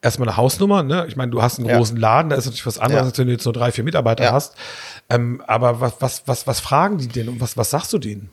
erstmal 0.00 0.28
eine 0.28 0.36
Hausnummer. 0.36 0.82
Ne? 0.84 1.04
Ich 1.08 1.16
meine, 1.16 1.30
du 1.32 1.42
hast 1.42 1.58
einen 1.58 1.68
Ja. 1.68 1.76
großen 1.76 1.96
Laden, 1.96 2.30
da 2.30 2.36
ist 2.36 2.44
natürlich 2.46 2.66
was 2.66 2.78
anderes, 2.78 3.02
Ja. 3.02 3.08
als 3.08 3.18
wenn 3.18 3.26
du 3.26 3.32
jetzt 3.32 3.44
nur 3.44 3.52
drei, 3.52 3.72
vier 3.72 3.82
Mitarbeiter 3.84 4.24
Ja. 4.24 4.32
hast. 4.32 4.54
Ähm, 5.10 5.42
aber 5.46 5.80
was, 5.80 5.94
was, 5.98 6.22
was, 6.26 6.46
was 6.46 6.60
fragen 6.60 6.98
die 6.98 7.08
denn 7.08 7.28
und 7.28 7.40
was, 7.40 7.56
was 7.56 7.70
sagst 7.70 7.92
du 7.92 7.98
denen? 7.98 8.30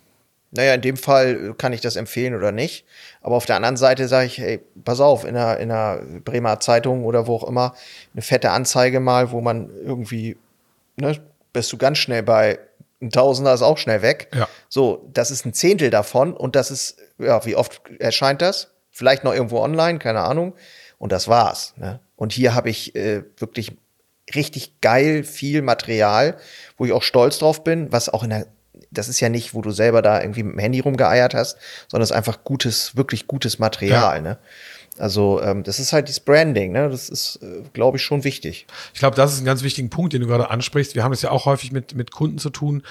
Naja, 0.52 0.75
in 0.75 0.81
dem 0.81 0.95
Fall 0.95 1.56
kann 1.57 1.73
ich 1.73 1.81
das 1.81 1.95
empfehlen 1.97 2.33
oder 2.35 2.52
nicht. 2.54 2.85
Aber 3.21 3.35
auf 3.35 3.45
der 3.47 3.56
anderen 3.57 3.75
Seite 3.78 4.07
sage 4.07 4.28
ich, 4.28 4.37
hey, 4.37 4.61
pass 4.85 5.02
auf, 5.02 5.25
in 5.25 5.35
einer, 5.35 5.57
in 5.57 5.71
einer 5.71 5.99
Bremer 6.23 6.59
Zeitung 6.59 7.04
oder 7.04 7.25
wo 7.28 7.35
auch 7.35 7.44
immer, 7.49 7.73
eine 8.13 8.21
fette 8.21 8.52
Anzeige 8.52 8.99
mal, 8.99 9.31
wo 9.31 9.42
man 9.42 9.69
irgendwie, 9.83 10.37
ne, 10.97 11.19
bist 11.52 11.73
du 11.73 11.78
ganz 11.78 11.97
schnell 11.97 12.23
bei 12.23 12.59
ein 13.01 13.11
Tausender 13.11 13.54
ist 13.54 13.61
auch 13.61 13.77
schnell 13.77 14.01
weg. 14.01 14.30
Ja. 14.33 14.47
So, 14.69 15.07
das 15.13 15.31
ist 15.31 15.45
ein 15.45 15.54
Zehntel 15.54 15.89
davon 15.89 16.33
und 16.33 16.56
das 16.56 16.71
ist, 16.71 16.97
ja, 17.19 17.45
wie 17.45 17.56
oft 17.56 17.81
erscheint 17.99 18.42
das? 18.42 18.71
Vielleicht 18.92 19.23
noch 19.23 19.33
irgendwo 19.33 19.59
online, 19.59 19.99
keine 19.99 20.21
Ahnung. 20.21 20.56
Und 20.97 21.11
das 21.11 21.27
war's. 21.27 21.73
Ne? 21.77 21.99
Und 22.16 22.33
hier 22.33 22.56
habe 22.56 22.69
ich 22.69 22.95
äh, 22.95 23.23
wirklich 23.37 23.77
richtig 24.33 24.81
geil 24.81 25.23
viel 25.23 25.61
Material, 25.61 26.37
wo 26.77 26.85
ich 26.85 26.92
auch 26.92 27.04
stolz 27.04 27.37
drauf 27.37 27.63
bin, 27.63 27.92
was 27.92 28.09
auch 28.09 28.23
in 28.23 28.31
der, 28.31 28.47
das 28.92 29.07
ist 29.07 29.19
ja 29.19 29.30
nicht, 29.30 29.54
wo 29.54 29.61
du 29.61 29.71
selber 29.71 30.01
da 30.01 30.19
irgendwie 30.19 30.44
mit 30.44 30.54
dem 30.54 30.59
Handy 30.59 30.80
rumgeeiert 30.80 31.35
hast, 31.35 31.57
sondern 31.87 32.04
es 32.04 32.09
ist 32.09 32.16
einfach 32.16 32.44
gutes, 32.44 32.97
wirklich 32.97 33.27
gutes 33.27 33.59
Material. 33.59 34.18
Ja. 34.18 34.21
Ne? 34.21 34.37
Also 34.99 35.42
ähm, 35.42 35.63
das 35.63 35.80
ist 35.80 35.94
halt 35.94 36.07
dieses 36.07 36.19
Branding, 36.19 36.71
ne? 36.71 36.89
Das 36.89 37.09
ist, 37.09 37.39
äh, 37.42 37.63
glaube 37.73 37.97
ich, 37.97 38.04
schon 38.04 38.23
wichtig. 38.23 38.66
Ich 38.94 38.99
glaube, 38.99 39.16
das 39.16 39.33
ist 39.33 39.42
ein 39.42 39.45
ganz 39.45 39.63
wichtiger 39.63 39.87
Punkt, 39.89 40.13
den 40.13 40.21
du 40.21 40.27
gerade 40.27 40.49
ansprichst. 40.49 40.95
Wir 40.95 41.04
haben 41.04 41.13
es 41.13 41.21
ja 41.21 41.31
auch 41.31 41.45
häufig 41.45 41.71
mit, 41.71 41.95
mit 41.95 42.11
Kunden 42.11 42.37
zu 42.37 42.49
tun. 42.49 42.83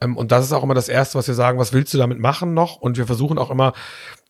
Ähm, 0.00 0.16
und 0.16 0.32
das 0.32 0.44
ist 0.44 0.52
auch 0.52 0.62
immer 0.62 0.74
das 0.74 0.88
Erste, 0.88 1.18
was 1.18 1.26
wir 1.26 1.34
sagen, 1.34 1.58
was 1.58 1.72
willst 1.72 1.94
du 1.94 1.98
damit 1.98 2.18
machen 2.18 2.54
noch? 2.54 2.76
Und 2.76 2.96
wir 2.96 3.06
versuchen 3.06 3.38
auch 3.38 3.50
immer 3.50 3.72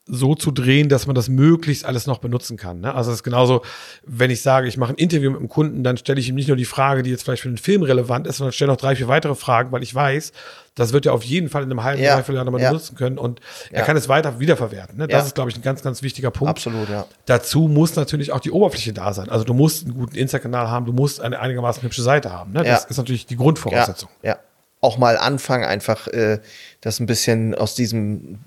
so 0.06 0.34
zu 0.34 0.50
drehen, 0.50 0.90
dass 0.90 1.06
man 1.06 1.14
das 1.14 1.30
möglichst 1.30 1.86
alles 1.86 2.06
noch 2.06 2.18
benutzen 2.18 2.58
kann. 2.58 2.80
Ne? 2.80 2.94
Also 2.94 3.10
es 3.10 3.16
ist 3.18 3.22
genauso, 3.22 3.62
wenn 4.04 4.30
ich 4.30 4.42
sage, 4.42 4.68
ich 4.68 4.76
mache 4.76 4.92
ein 4.92 4.96
Interview 4.96 5.30
mit 5.30 5.40
einem 5.40 5.48
Kunden, 5.48 5.82
dann 5.82 5.96
stelle 5.96 6.20
ich 6.20 6.28
ihm 6.28 6.34
nicht 6.34 6.48
nur 6.48 6.58
die 6.58 6.66
Frage, 6.66 7.02
die 7.02 7.10
jetzt 7.10 7.22
vielleicht 7.22 7.40
für 7.42 7.48
den 7.48 7.56
Film 7.56 7.82
relevant 7.82 8.26
ist, 8.26 8.36
sondern 8.36 8.52
stelle 8.52 8.70
noch 8.72 8.76
drei, 8.76 8.96
vier 8.96 9.08
weitere 9.08 9.34
Fragen, 9.34 9.72
weil 9.72 9.82
ich 9.82 9.94
weiß, 9.94 10.32
das 10.74 10.92
wird 10.92 11.06
er 11.06 11.14
auf 11.14 11.22
jeden 11.22 11.48
Fall 11.48 11.62
in 11.62 11.70
einem 11.70 11.84
halben, 11.84 12.02
Ja, 12.02 12.16
dreiviertel 12.16 12.34
Jahr 12.36 12.44
nochmal 12.44 12.60
ja. 12.60 12.72
nutzen 12.72 12.96
können 12.96 13.16
und 13.16 13.40
er 13.70 13.80
Ja. 13.80 13.86
kann 13.86 13.96
es 13.96 14.08
weiter 14.10 14.40
wiederverwerten. 14.40 14.98
Ne? 14.98 15.08
Das 15.08 15.20
Ja. 15.22 15.26
ist, 15.26 15.34
glaube 15.36 15.48
ich, 15.50 15.56
ein 15.56 15.62
ganz, 15.62 15.82
ganz 15.82 16.02
wichtiger 16.02 16.30
Punkt. 16.30 16.50
Absolut, 16.50 16.90
ja. 16.90 17.06
Dazu 17.24 17.60
muss 17.68 17.96
natürlich 17.96 18.30
auch 18.32 18.40
die 18.40 18.50
Oberfläche 18.50 18.92
da 18.92 19.14
sein. 19.14 19.30
Also 19.30 19.44
du 19.46 19.54
musst 19.54 19.86
einen 19.86 19.94
guten 19.94 20.16
Insta-Kanal 20.16 20.68
haben, 20.68 20.84
du 20.84 20.92
musst 20.92 21.22
eine 21.22 21.40
einigermaßen 21.40 21.82
hübsche 21.82 22.02
Seite 22.02 22.30
haben. 22.30 22.52
Ne? 22.52 22.62
Das 22.62 22.84
ist 22.84 22.98
natürlich 22.98 23.24
die 23.24 23.36
Grundvoraussetzung. 23.36 24.10
ja. 24.22 24.36
Auch 24.82 24.98
mal 24.98 25.16
anfangen, 25.16 25.64
einfach 25.64 26.08
äh, 26.08 26.40
das 26.82 27.00
ein 27.00 27.06
bisschen 27.06 27.54
aus 27.54 27.74
diesem 27.74 28.40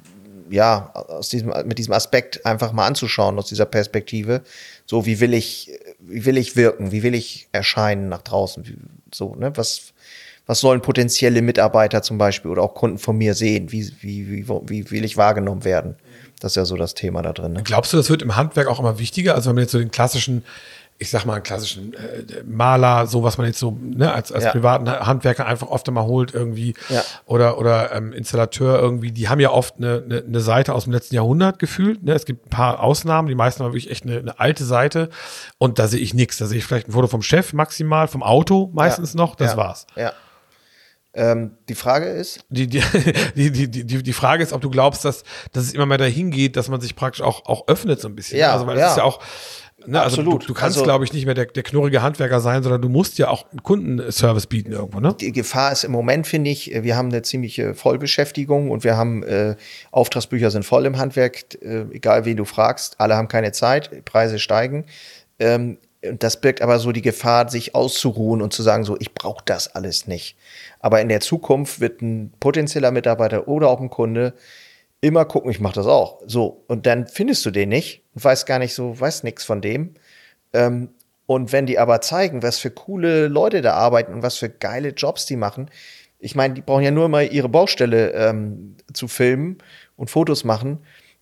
ja, 0.49 0.91
aus 0.93 1.29
diesem, 1.29 1.53
mit 1.65 1.77
diesem 1.77 1.93
Aspekt 1.93 2.45
einfach 2.45 2.71
mal 2.71 2.87
anzuschauen, 2.87 3.37
aus 3.37 3.47
dieser 3.47 3.65
Perspektive. 3.65 4.41
So, 4.85 5.05
wie 5.05 5.19
will 5.19 5.33
ich, 5.33 5.71
wie 5.99 6.25
will 6.25 6.37
ich 6.37 6.55
wirken? 6.55 6.91
Wie 6.91 7.03
will 7.03 7.15
ich 7.15 7.47
erscheinen 7.51 8.09
nach 8.09 8.21
draußen? 8.21 8.67
Wie, 8.67 8.77
so, 9.13 9.35
ne? 9.35 9.55
Was, 9.55 9.93
was 10.45 10.61
sollen 10.61 10.81
potenzielle 10.81 11.41
Mitarbeiter 11.41 12.01
zum 12.01 12.17
Beispiel 12.17 12.49
oder 12.49 12.63
auch 12.63 12.73
Kunden 12.73 12.97
von 12.97 13.17
mir 13.17 13.33
sehen? 13.33 13.71
Wie, 13.71 13.91
wie, 14.01 14.47
wie, 14.47 14.47
wie 14.69 14.91
will 14.91 15.03
ich 15.03 15.17
wahrgenommen 15.17 15.65
werden? 15.65 15.95
Das 16.39 16.53
ist 16.53 16.55
ja 16.55 16.65
so 16.65 16.77
das 16.77 16.93
Thema 16.93 17.21
da 17.21 17.33
drin. 17.33 17.53
Ne? 17.53 17.63
Glaubst 17.63 17.91
du, 17.91 17.97
das 17.97 18.09
wird 18.09 18.21
im 18.21 18.35
Handwerk 18.35 18.67
auch 18.67 18.79
immer 18.79 18.99
wichtiger? 18.99 19.35
Also 19.35 19.49
wenn 19.49 19.55
man 19.55 19.63
jetzt 19.63 19.71
so 19.71 19.79
den 19.79 19.91
klassischen 19.91 20.45
ich 20.99 21.11
sag 21.11 21.25
mal, 21.25 21.35
einen 21.35 21.43
klassischen 21.43 21.93
äh, 21.93 22.43
Maler, 22.45 23.05
so 23.05 23.23
was 23.23 23.37
man 23.37 23.45
jetzt 23.45 23.59
so 23.59 23.77
ne, 23.79 24.11
als, 24.11 24.31
als 24.31 24.45
ja. 24.45 24.51
privaten 24.51 24.89
Handwerker 24.89 25.45
einfach 25.45 25.67
oft 25.67 25.87
immer 25.87 26.05
holt 26.05 26.33
irgendwie 26.33 26.73
ja. 26.89 27.03
oder 27.25 27.59
oder 27.59 27.91
ähm, 27.93 28.13
Installateur 28.13 28.79
irgendwie, 28.79 29.11
die 29.11 29.29
haben 29.29 29.39
ja 29.39 29.51
oft 29.51 29.75
eine, 29.77 30.03
eine, 30.03 30.23
eine 30.23 30.39
Seite 30.39 30.73
aus 30.73 30.85
dem 30.85 30.93
letzten 30.93 31.15
Jahrhundert 31.15 31.59
gefühlt. 31.59 32.03
Ne? 32.03 32.13
Es 32.13 32.25
gibt 32.25 32.47
ein 32.47 32.49
paar 32.49 32.81
Ausnahmen, 32.81 33.27
die 33.27 33.35
meisten 33.35 33.63
haben 33.63 33.73
wirklich 33.73 33.91
echt 33.91 34.05
eine, 34.05 34.17
eine 34.17 34.39
alte 34.39 34.65
Seite 34.65 35.09
und 35.59 35.77
da 35.77 35.87
sehe 35.87 35.99
ich 35.99 36.13
nichts. 36.13 36.37
Da 36.37 36.47
sehe 36.47 36.57
ich 36.57 36.65
vielleicht 36.65 36.87
ein 36.87 36.93
Foto 36.93 37.07
vom 37.07 37.21
Chef 37.21 37.53
maximal, 37.53 38.07
vom 38.07 38.23
Auto 38.23 38.71
meistens 38.73 39.13
ja. 39.13 39.17
noch, 39.17 39.35
das 39.35 39.55
war's. 39.55 39.85
Ja. 39.95 40.13
Ähm, 41.13 41.57
die 41.67 41.73
Frage 41.73 42.05
ist? 42.05 42.45
Die, 42.49 42.67
die, 42.67 42.81
die, 43.35 43.51
die, 43.51 43.67
die, 43.69 44.03
die 44.03 44.13
Frage 44.13 44.43
ist, 44.43 44.53
ob 44.53 44.61
du 44.61 44.69
glaubst, 44.69 45.03
dass, 45.03 45.23
dass 45.51 45.63
es 45.63 45.73
immer 45.73 45.87
mehr 45.87 45.97
dahin 45.97 46.29
geht, 46.29 46.55
dass 46.55 46.69
man 46.69 46.79
sich 46.79 46.95
praktisch 46.95 47.23
auch, 47.23 47.45
auch 47.45 47.67
öffnet 47.67 47.99
so 47.99 48.07
ein 48.07 48.15
bisschen. 48.15 48.37
Ja, 48.39 48.53
also, 48.53 48.67
weil 48.67 48.77
ja. 48.77 48.85
es 48.85 48.91
ist 48.91 48.97
ja 48.97 49.03
auch, 49.03 49.19
Ne, 49.87 50.01
also 50.01 50.19
Absolut. 50.21 50.43
Du, 50.43 50.47
du 50.47 50.53
kannst, 50.53 50.75
also, 50.75 50.83
glaube 50.83 51.05
ich, 51.05 51.13
nicht 51.13 51.25
mehr 51.25 51.33
der, 51.33 51.45
der 51.45 51.63
knurrige 51.63 52.01
Handwerker 52.01 52.41
sein, 52.41 52.61
sondern 52.61 52.81
du 52.81 52.89
musst 52.89 53.17
ja 53.17 53.29
auch 53.29 53.49
einen 53.51 53.63
Kundenservice 53.63 54.45
bieten 54.45 54.73
irgendwo. 54.73 54.99
Ne? 54.99 55.15
Die 55.17 55.31
Gefahr 55.31 55.71
ist 55.71 55.85
im 55.85 55.93
Moment, 55.93 56.27
finde 56.27 56.49
ich, 56.49 56.71
wir 56.73 56.97
haben 56.97 57.07
eine 57.07 57.21
ziemliche 57.21 57.73
Vollbeschäftigung 57.73 58.69
und 58.69 58.83
wir 58.83 58.97
haben 58.97 59.23
äh, 59.23 59.55
Auftragsbücher 59.91 60.51
sind 60.51 60.65
voll 60.65 60.85
im 60.85 60.97
Handwerk, 60.97 61.55
äh, 61.61 61.85
egal 61.93 62.25
wen 62.25 62.35
du 62.35 62.43
fragst, 62.43 62.99
alle 62.99 63.15
haben 63.15 63.29
keine 63.29 63.53
Zeit, 63.53 64.03
Preise 64.03 64.39
steigen. 64.39 64.85
Ähm, 65.39 65.77
und 66.05 66.21
das 66.21 66.41
birgt 66.41 66.61
aber 66.61 66.79
so 66.79 66.91
die 66.91 67.01
Gefahr, 67.01 67.49
sich 67.49 67.73
auszuruhen 67.73 68.41
und 68.41 68.51
zu 68.51 68.63
sagen, 68.63 68.83
so, 68.83 68.97
ich 68.99 69.13
brauche 69.13 69.43
das 69.45 69.73
alles 69.73 70.05
nicht. 70.05 70.35
Aber 70.81 70.99
in 70.99 71.07
der 71.07 71.21
Zukunft 71.21 71.79
wird 71.79 72.01
ein 72.01 72.33
potenzieller 72.41 72.91
Mitarbeiter 72.91 73.47
oder 73.47 73.69
auch 73.69 73.79
ein 73.79 73.89
Kunde 73.89 74.33
immer 75.01 75.25
gucken, 75.25 75.51
ich 75.51 75.59
mache 75.59 75.75
das 75.75 75.87
auch. 75.87 76.21
So, 76.25 76.63
und 76.67 76.85
dann 76.85 77.07
findest 77.07 77.45
du 77.45 77.51
den 77.51 77.69
nicht 77.69 78.03
und 78.17 78.23
weißt 78.23 78.47
gar 78.47 78.57
nicht 78.57 78.73
so, 78.73 78.99
weißt 78.99 79.23
nichts 79.23 79.43
von 79.43 79.61
dem. 79.61 79.93
Ähm, 80.51 80.89
und 81.27 81.51
wenn 81.51 81.67
die 81.67 81.77
aber 81.77 82.01
zeigen, 82.01 82.41
was 82.41 82.57
für 82.57 82.71
coole 82.71 83.27
Leute 83.27 83.61
da 83.61 83.73
arbeiten 83.73 84.11
und 84.11 84.23
was 84.23 84.37
für 84.37 84.49
geile 84.49 84.89
Jobs 84.89 85.27
die 85.27 85.35
machen, 85.35 85.69
ich 86.17 86.33
meine, 86.33 86.55
die 86.55 86.61
brauchen 86.61 86.83
ja 86.83 86.89
nur 86.89 87.09
mal 87.09 87.31
ihre 87.31 87.47
Baustelle 87.47 88.13
ähm, 88.13 88.75
zu 88.91 89.07
filmen 89.07 89.59
und 89.97 90.09
Fotos 90.09 90.43
machen, 90.45 90.79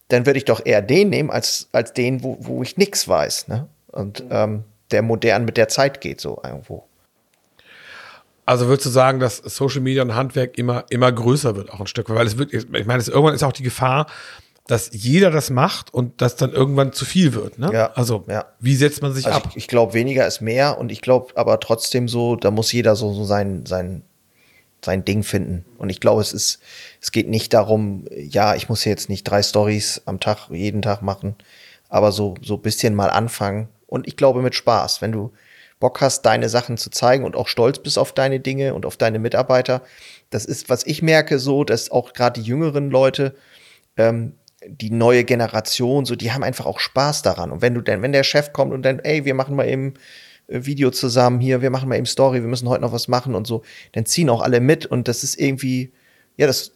dann 0.08 0.26
würde 0.26 0.38
ich 0.38 0.46
doch 0.46 0.66
eher 0.66 0.82
den 0.82 1.10
nehmen 1.10 1.32
als, 1.32 1.68
als 1.74 1.92
den, 1.92 2.24
wo, 2.24 2.38
wo 2.40 2.64
ich 2.64 2.78
nichts 2.78 3.10
weiß. 3.10 3.50
Ne? 3.50 3.68
Und 3.88 4.24
ähm, 4.30 4.64
der 4.92 5.02
modern 5.02 5.44
mit 5.44 5.58
der 5.58 5.68
Zeit 5.68 6.00
geht 6.00 6.22
so 6.22 6.40
irgendwo. 6.46 6.86
Also 8.46 8.68
würdest 8.68 8.86
du 8.86 8.90
sagen, 8.90 9.20
dass 9.20 9.40
Social 9.40 9.82
Media 9.82 10.02
und 10.02 10.16
Handwerk 10.16 10.58
immer, 10.58 10.86
immer 10.90 11.12
größer 11.12 11.58
wird, 11.58 11.74
auch 11.74 11.82
ein 11.82 11.88
Stück, 11.88 12.08
weil 12.08 12.26
es 12.26 12.38
wird, 12.38 12.54
ich 12.54 12.70
meine, 12.70 13.00
es, 13.00 13.10
irgendwann 13.10 13.36
ist 13.36 13.44
auch 13.44 13.52
die 13.52 13.64
Gefahr, 13.64 14.06
dass 14.68 14.90
jeder 14.94 15.30
das 15.30 15.50
macht 15.50 15.94
und 15.94 16.22
das 16.22 16.36
dann 16.36 16.52
irgendwann 16.52 16.92
zu 16.92 17.06
viel 17.06 17.34
wird. 17.34 17.60
Ne? 17.60 17.70
Ja, 17.72 17.92
also 17.94 18.24
ja. 18.28 18.46
wie 18.60 18.76
setzt 18.76 19.02
man 19.02 19.14
sich 19.14 19.28
also 19.28 19.38
ab? 19.38 19.48
Ich, 19.52 19.58
ich 19.58 19.68
glaube, 19.68 19.94
weniger 19.94 20.26
ist 20.26 20.42
mehr 20.42 20.80
und 20.80 20.92
ich 20.92 21.02
glaube 21.02 21.34
aber 21.36 21.60
trotzdem 21.60 22.08
so, 22.08 22.36
da 22.36 22.50
muss 22.50 22.72
jeder 22.72 22.96
so, 22.96 23.14
so 23.14 23.26
sein, 23.26 23.66
sein, 23.66 24.02
sein 24.84 25.06
Ding 25.06 25.24
finden. 25.24 25.66
Und 25.78 25.90
ich 25.90 26.00
glaube, 26.00 26.22
es 26.22 26.34
ist, 26.34 26.60
es 27.00 27.12
geht 27.12 27.30
nicht 27.30 27.54
darum, 27.54 28.06
ja, 28.16 28.56
ich 28.56 28.68
muss 28.68 28.86
jetzt 28.86 29.08
nicht 29.08 29.24
drei 29.24 29.44
Stories 29.44 30.02
am 30.06 30.20
Tag, 30.20 30.50
jeden 30.50 30.82
Tag 30.82 31.04
machen, 31.04 31.36
aber 31.90 32.12
so, 32.12 32.34
so 32.42 32.58
bisschen 32.58 32.96
mal 32.96 33.12
anfangen. 33.12 33.70
Und 33.86 34.08
ich 34.08 34.18
glaube 34.18 34.42
mit 34.42 34.56
Spaß, 34.56 35.02
wenn 35.02 35.12
du, 35.12 35.32
Bock 35.80 36.02
hast, 36.02 36.22
deine 36.24 36.50
Sachen 36.50 36.78
zu 36.78 36.90
zeigen 36.90 37.26
und 37.26 37.36
auch 37.36 37.48
stolz 37.48 37.80
bist 37.80 38.00
auf 38.00 38.14
deine 38.14 38.40
Dinge 38.40 38.74
und 38.74 38.86
auf 38.86 38.98
deine 38.98 39.20
Mitarbeiter. 39.20 39.82
Das 40.30 40.46
ist, 40.46 40.70
was 40.70 40.86
ich 40.86 41.02
merke, 41.02 41.38
so, 41.38 41.64
dass 41.64 41.92
auch 41.92 42.14
gerade 42.14 42.42
die 42.42 42.48
jüngeren 42.48 42.90
Leute, 42.90 43.36
ähm, 43.98 44.34
die 44.68 44.92
neue 44.92 45.24
Generation, 45.24 46.06
so, 46.06 46.16
die 46.16 46.32
haben 46.32 46.44
einfach 46.44 46.66
auch 46.66 46.80
Spaß 46.80 47.22
daran. 47.22 47.52
Und 47.52 47.62
wenn 47.62 47.74
du 47.74 47.82
denn, 47.82 48.02
wenn 48.02 48.12
der 48.12 48.24
Chef 48.24 48.54
kommt 48.54 48.74
und 48.74 48.84
dann, 48.84 49.00
ey, 49.00 49.26
wir 49.26 49.34
machen 49.34 49.56
mal 49.56 49.68
eben 49.68 49.94
äh, 50.48 50.66
Video 50.66 50.92
zusammen 50.92 51.40
hier, 51.40 51.62
wir 51.62 51.70
machen 51.70 51.90
mal 51.90 51.98
eben 51.98 52.06
Story, 52.06 52.42
wir 52.42 52.48
müssen 52.48 52.70
heute 52.70 52.82
noch 52.82 52.94
was 52.94 53.08
machen 53.08 53.36
und 53.36 53.48
so, 53.48 53.64
dann 53.94 54.06
ziehen 54.06 54.30
auch 54.30 54.42
alle 54.42 54.60
mit 54.60 54.86
und 54.86 55.08
das 55.08 55.24
ist 55.24 55.40
irgendwie, 55.40 55.92
ja, 56.38 56.48
das, 56.48 56.72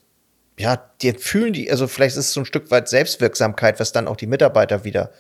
ja, 0.57 0.77
die 1.01 1.13
fühlen 1.13 1.53
die, 1.53 1.71
also 1.71 1.87
vielleicht 1.87 2.17
ist 2.17 2.25
es 2.25 2.33
so 2.33 2.41
ein 2.41 2.45
Stück 2.45 2.71
weit 2.71 2.89
Selbstwirksamkeit, 2.89 3.79
was 3.79 3.91
dann 3.91 4.07
auch 4.07 4.17
die 4.17 4.27
Mitarbeiter 4.27 4.83
wieder 4.83 5.11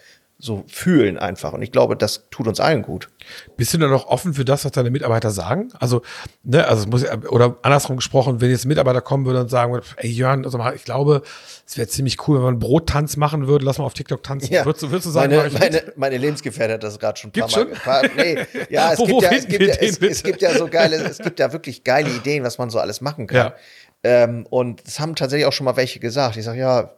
so 0.41 0.63
fühlen 0.67 1.17
einfach. 1.17 1.51
Und 1.51 1.61
ich 1.61 1.71
glaube, 1.71 1.97
das 1.97 2.29
tut 2.31 2.47
uns 2.47 2.61
allen 2.61 2.81
gut. 2.81 3.09
Bist 3.57 3.73
du 3.73 3.77
dann 3.77 3.89
noch 3.89 4.07
offen 4.07 4.33
für 4.33 4.45
das, 4.45 4.63
was 4.63 4.71
deine 4.71 4.89
Mitarbeiter 4.89 5.31
sagen? 5.31 5.67
Also, 5.77 6.01
ne, 6.43 6.65
also 6.65 6.87
muss 6.87 7.05
oder 7.29 7.57
andersrum 7.61 7.97
gesprochen, 7.97 8.39
wenn 8.39 8.49
jetzt 8.49 8.63
ein 8.63 8.69
Mitarbeiter 8.69 9.01
kommen 9.01 9.25
würde 9.25 9.41
und 9.41 9.49
sagen 9.49 9.73
würde, 9.73 9.85
ey 9.97 10.09
Jörn, 10.09 10.45
also 10.45 10.57
ich 10.73 10.85
glaube, 10.85 11.23
es 11.67 11.77
wäre 11.77 11.89
ziemlich 11.89 12.25
cool, 12.25 12.37
wenn 12.37 12.43
man 12.43 12.53
einen 12.53 12.59
Brottanz 12.59 13.17
machen 13.17 13.47
würde, 13.47 13.65
lass 13.65 13.79
mal 13.79 13.83
auf 13.83 13.93
TikTok 13.93 14.23
tanzen. 14.23 14.53
Ja. 14.53 14.63
Würdest, 14.65 14.83
du, 14.83 14.91
würdest 14.91 15.07
du 15.07 15.11
sagen, 15.11 15.35
meine, 15.35 15.51
meine, 15.51 15.83
meine 15.97 16.17
Lebensgefährtin 16.17 16.75
hat 16.75 16.83
das 16.83 16.97
gerade 16.99 17.19
schon 17.19 17.31
ein 17.31 17.33
paar 17.33 17.49
Gibt's 17.49 17.85
Mal. 17.85 18.05
Schon? 18.05 18.15
nee, 18.15 18.45
ja, 18.69 18.93
es, 18.93 18.99
gibt 18.99 19.21
ja, 19.21 19.29
es, 19.31 19.47
gibt 19.47 19.61
ja, 19.61 19.73
es, 19.75 19.97
es, 19.97 20.23
gibt 20.23 20.41
ja 20.41 20.57
so 20.57 20.67
geile, 20.67 20.95
es 20.95 21.17
gibt 21.17 21.39
ja 21.39 21.51
wirklich 21.51 21.83
geile 21.83 22.09
Ideen, 22.09 22.45
was 22.45 22.57
man 22.57 22.69
so 22.69 22.79
alles 22.79 23.01
machen 23.01 23.27
kann. 23.27 23.37
Ja. 23.37 23.55
Ähm, 24.03 24.45
und 24.49 24.81
es 24.87 25.01
haben 25.01 25.15
tatsächlich 25.15 25.45
auch 25.45 25.51
schon 25.51 25.65
mal 25.65 25.75
welche 25.75 25.99
gesagt. 25.99 26.37
Ich 26.37 26.45
sage, 26.45 26.59
ja, 26.59 26.93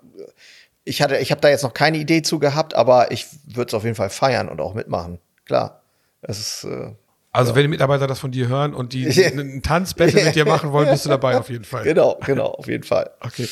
ich 0.84 1.02
hatte, 1.02 1.18
ich 1.18 1.32
habe 1.32 1.42
da 1.42 1.50
jetzt 1.50 1.64
noch 1.64 1.74
keine 1.74 1.98
Idee 1.98 2.22
zu 2.22 2.40
gehabt, 2.40 2.74
aber 2.76 3.12
ich 3.12 3.28
würde 3.46 3.70
es 3.70 3.74
auf 3.74 3.84
jeden 3.84 3.96
Fall 3.96 4.10
feiern 4.10 4.50
und 4.50 4.60
auch 4.62 4.74
mitmachen. 4.74 5.20
Klar. 5.46 5.82
Es 6.22 6.40
ist, 6.40 6.64
äh, 6.66 6.94
also, 7.34 7.52
ja. 7.52 7.56
wenn 7.56 7.64
die 7.64 7.70
Mitarbeiter 7.70 8.08
das 8.08 8.20
von 8.20 8.32
dir 8.32 8.50
hören 8.50 8.74
und 8.74 8.92
die 8.92 9.08
einen 9.26 9.62
Tanzbattle 9.62 10.26
mit 10.26 10.36
dir 10.36 10.46
machen 10.46 10.74
wollen, 10.74 10.90
bist 10.90 11.06
du 11.06 11.10
dabei 11.10 11.38
auf 11.38 11.50
jeden 11.50 11.64
Fall. 11.64 11.84
Genau, 11.84 12.20
genau, 12.26 12.48
auf 12.48 12.68
jeden 12.68 12.84
Fall. 12.84 13.12
Okay. 13.22 13.48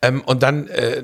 Ähm, 0.00 0.22
und 0.22 0.42
dann 0.42 0.68
äh, 0.68 1.02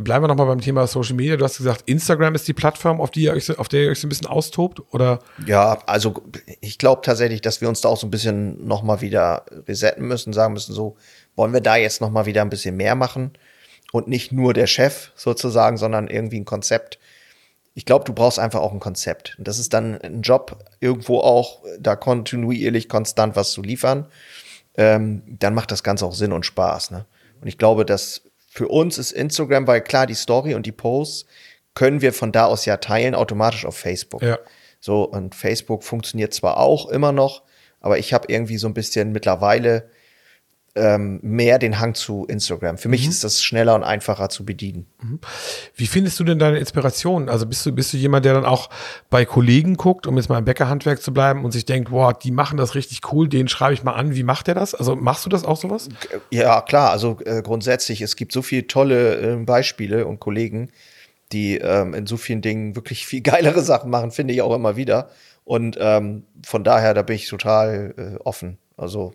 bleiben 0.00 0.24
wir 0.24 0.28
nochmal 0.28 0.46
beim 0.46 0.62
Thema 0.62 0.86
Social 0.86 1.14
Media. 1.14 1.36
Du 1.36 1.44
hast 1.44 1.58
gesagt, 1.58 1.82
Instagram 1.84 2.34
ist 2.34 2.48
die 2.48 2.54
Plattform, 2.54 3.02
auf, 3.02 3.10
die 3.10 3.22
ihr 3.22 3.34
euch, 3.34 3.56
auf 3.58 3.68
der 3.68 3.82
ihr 3.82 3.90
euch 3.90 4.00
so 4.00 4.06
ein 4.06 4.08
bisschen 4.08 4.26
austobt, 4.26 4.80
oder? 4.94 5.18
Ja, 5.46 5.78
also 5.86 6.22
ich 6.62 6.78
glaube 6.78 7.02
tatsächlich, 7.02 7.42
dass 7.42 7.60
wir 7.60 7.68
uns 7.68 7.82
da 7.82 7.90
auch 7.90 7.98
so 7.98 8.06
ein 8.06 8.10
bisschen 8.10 8.66
nochmal 8.66 9.02
wieder 9.02 9.44
resetten 9.68 10.06
müssen, 10.08 10.32
sagen 10.32 10.54
müssen, 10.54 10.72
so, 10.72 10.96
wollen 11.36 11.52
wir 11.52 11.60
da 11.60 11.76
jetzt 11.76 12.00
nochmal 12.00 12.24
wieder 12.24 12.40
ein 12.40 12.50
bisschen 12.50 12.76
mehr 12.76 12.94
machen? 12.94 13.32
Und 13.92 14.08
nicht 14.08 14.32
nur 14.32 14.54
der 14.54 14.66
Chef 14.66 15.10
sozusagen, 15.14 15.76
sondern 15.76 16.08
irgendwie 16.08 16.40
ein 16.40 16.44
Konzept. 16.44 16.98
Ich 17.74 17.84
glaube, 17.84 18.04
du 18.04 18.12
brauchst 18.12 18.38
einfach 18.38 18.60
auch 18.60 18.72
ein 18.72 18.80
Konzept. 18.80 19.36
Und 19.38 19.48
das 19.48 19.58
ist 19.58 19.72
dann 19.72 20.00
ein 20.00 20.22
Job, 20.22 20.64
irgendwo 20.80 21.20
auch 21.20 21.62
da 21.78 21.96
kontinuierlich 21.96 22.88
konstant 22.88 23.36
was 23.36 23.52
zu 23.52 23.62
liefern. 23.62 24.06
Ähm, 24.76 25.22
dann 25.26 25.54
macht 25.54 25.70
das 25.70 25.82
Ganze 25.82 26.06
auch 26.06 26.14
Sinn 26.14 26.32
und 26.32 26.44
Spaß. 26.44 26.90
Ne? 26.90 27.06
Und 27.40 27.48
ich 27.48 27.58
glaube, 27.58 27.84
dass 27.84 28.22
für 28.48 28.68
uns 28.68 28.98
ist 28.98 29.12
Instagram, 29.12 29.66
weil 29.66 29.80
klar, 29.80 30.06
die 30.06 30.14
Story 30.14 30.54
und 30.54 30.66
die 30.66 30.72
Posts 30.72 31.26
können 31.74 32.00
wir 32.00 32.12
von 32.12 32.32
da 32.32 32.46
aus 32.46 32.64
ja 32.64 32.78
teilen, 32.78 33.14
automatisch 33.14 33.64
auf 33.64 33.76
Facebook. 33.76 34.22
Ja. 34.22 34.38
So, 34.80 35.04
und 35.04 35.34
Facebook 35.34 35.84
funktioniert 35.84 36.34
zwar 36.34 36.58
auch 36.58 36.88
immer 36.88 37.12
noch, 37.12 37.42
aber 37.80 37.98
ich 37.98 38.12
habe 38.12 38.32
irgendwie 38.32 38.58
so 38.58 38.66
ein 38.66 38.74
bisschen 38.74 39.12
mittlerweile 39.12 39.90
ähm, 40.74 41.18
mehr 41.22 41.58
den 41.58 41.80
Hang 41.80 41.94
zu 41.94 42.24
Instagram. 42.26 42.78
Für 42.78 42.88
mich 42.88 43.04
mhm. 43.04 43.10
ist 43.10 43.24
das 43.24 43.42
schneller 43.42 43.74
und 43.74 43.82
einfacher 43.82 44.28
zu 44.28 44.44
bedienen. 44.44 44.86
Mhm. 45.02 45.18
Wie 45.74 45.86
findest 45.86 46.20
du 46.20 46.24
denn 46.24 46.38
deine 46.38 46.58
Inspiration? 46.58 47.28
Also 47.28 47.46
bist 47.46 47.64
du, 47.66 47.72
bist 47.72 47.92
du 47.92 47.96
jemand, 47.96 48.24
der 48.24 48.34
dann 48.34 48.44
auch 48.44 48.70
bei 49.10 49.24
Kollegen 49.24 49.76
guckt, 49.76 50.06
um 50.06 50.16
jetzt 50.16 50.28
mal 50.28 50.38
im 50.38 50.44
Bäckerhandwerk 50.44 51.02
zu 51.02 51.12
bleiben 51.12 51.44
und 51.44 51.52
sich 51.52 51.64
denkt, 51.64 51.90
wow, 51.90 52.12
die 52.12 52.30
machen 52.30 52.56
das 52.56 52.74
richtig 52.74 53.12
cool, 53.12 53.28
den 53.28 53.48
schreibe 53.48 53.74
ich 53.74 53.82
mal 53.82 53.92
an. 53.92 54.14
Wie 54.14 54.22
macht 54.22 54.46
der 54.46 54.54
das? 54.54 54.74
Also 54.74 54.94
machst 54.94 55.26
du 55.26 55.30
das 55.30 55.44
auch 55.44 55.56
sowas? 55.56 55.88
Ja, 56.30 56.60
klar. 56.60 56.90
Also 56.90 57.18
äh, 57.24 57.42
grundsätzlich, 57.42 58.00
es 58.00 58.16
gibt 58.16 58.32
so 58.32 58.42
viele 58.42 58.66
tolle 58.66 59.16
äh, 59.16 59.36
Beispiele 59.36 60.06
und 60.06 60.20
Kollegen, 60.20 60.70
die 61.32 61.58
ähm, 61.58 61.94
in 61.94 62.06
so 62.06 62.16
vielen 62.16 62.42
Dingen 62.42 62.76
wirklich 62.76 63.06
viel 63.06 63.20
geilere 63.22 63.62
Sachen 63.62 63.90
machen, 63.90 64.10
finde 64.10 64.34
ich 64.34 64.42
auch 64.42 64.54
immer 64.54 64.76
wieder. 64.76 65.10
Und 65.44 65.78
ähm, 65.80 66.24
von 66.44 66.62
daher, 66.62 66.92
da 66.92 67.02
bin 67.02 67.16
ich 67.16 67.26
total 67.26 67.94
äh, 67.96 68.22
offen. 68.22 68.58
Also 68.76 69.14